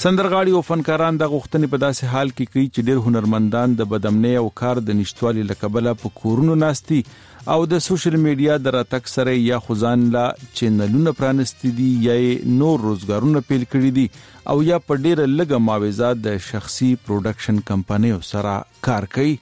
سندرغاړي 0.08 0.52
او 0.58 0.64
فنکاران 0.66 1.16
د 1.22 1.28
غوښتنې 1.32 1.68
په 1.72 1.78
داسې 1.84 2.10
حال 2.12 2.30
کې 2.36 2.52
کوي 2.52 2.68
چې 2.76 2.84
ډېر 2.90 3.00
هنرمندان 3.10 3.74
د 3.82 3.88
بدمنۍ 3.94 4.36
او 4.42 4.52
کار 4.62 4.80
د 4.90 4.96
نشټوالي 5.00 5.42
لکبله 5.48 5.94
په 6.04 6.12
کورونو 6.20 6.56
ناشتي 6.60 7.00
او 7.56 7.58
د 7.72 7.82
سوشل 7.88 8.16
میډیا 8.28 8.56
د 8.68 8.76
راتک 8.78 9.10
سره 9.16 9.34
یا 9.48 9.60
خزان 9.68 10.06
لا 10.16 10.24
چینلونه 10.60 11.14
پرانستی 11.20 11.74
دي 11.82 11.90
یا 12.06 12.16
نور 12.62 12.86
روزګارونه 12.86 13.44
پیل 13.52 13.68
کړی 13.76 13.92
دي 14.00 14.06
او 14.54 14.56
یا 14.70 14.80
په 14.88 15.00
ډېر 15.08 15.36
لږه 15.42 15.62
معاوضه 15.68 16.14
د 16.32 16.40
شخصي 16.50 16.90
پروډکشن 17.10 17.60
کمپنیو 17.74 18.24
سره 18.32 18.56
کار 18.90 19.10
کوي 19.20 19.36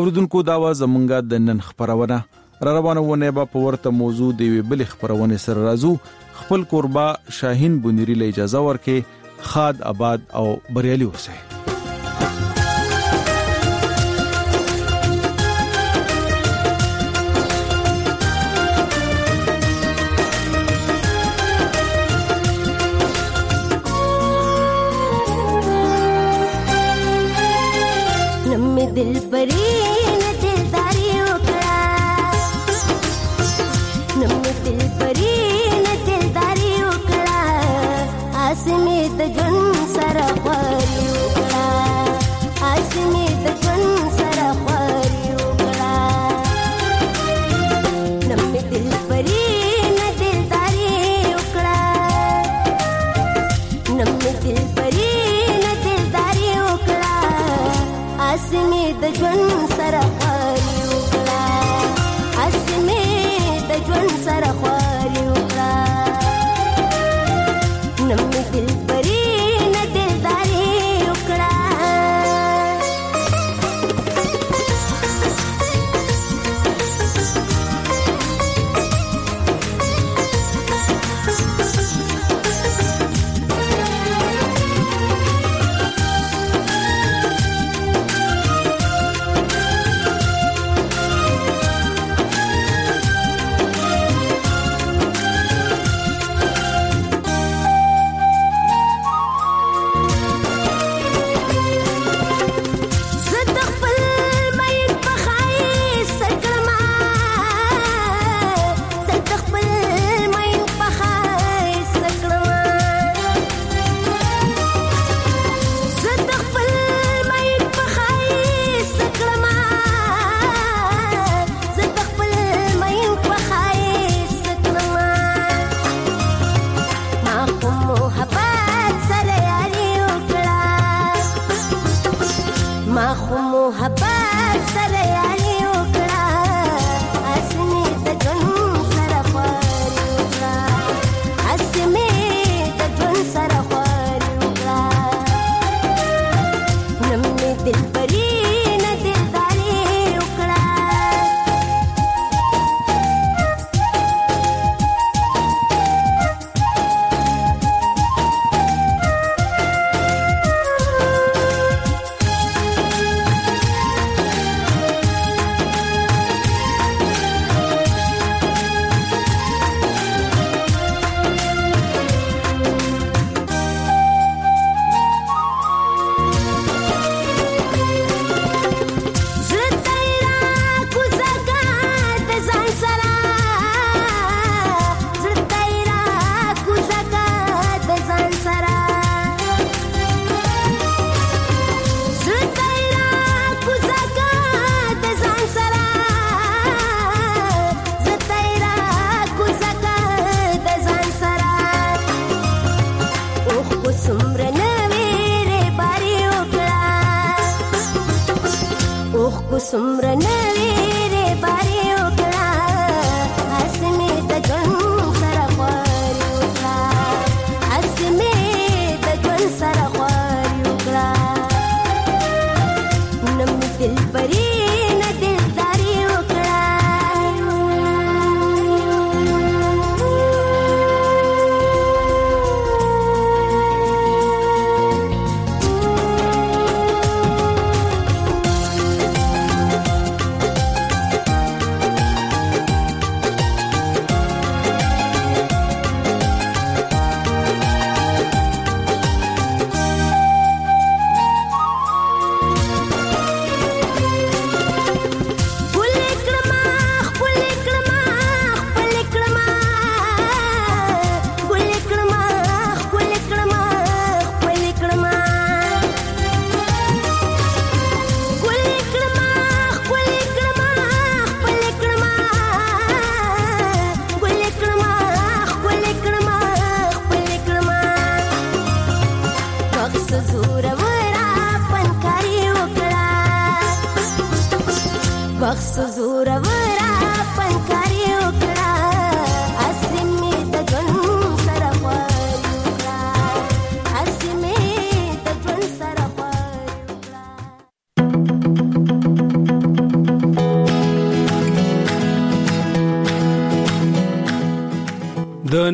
اوردونکو 0.00 0.46
دا 0.52 0.60
واز 0.66 0.86
مونږه 0.94 1.28
د 1.32 1.46
نن 1.52 1.66
خبرونه 1.70 2.22
را 2.68 2.78
روانه 2.82 3.06
ونه 3.10 3.36
به 3.40 3.52
په 3.56 3.66
ورته 3.68 3.98
موضوع 4.06 4.32
دی 4.44 4.52
بل 4.74 4.88
خبرونه 4.96 5.42
سره 5.46 5.70
راځو 5.70 5.94
خپل 6.42 6.68
قربا 6.74 7.06
شاهین 7.42 7.80
بنيري 7.88 8.22
له 8.24 8.34
اجازه 8.36 8.68
ورکه 8.68 9.16
خاد 9.42 9.82
آباد 9.82 10.20
او 10.34 10.60
بریالي 10.70 11.04
اوسئ 11.04 11.30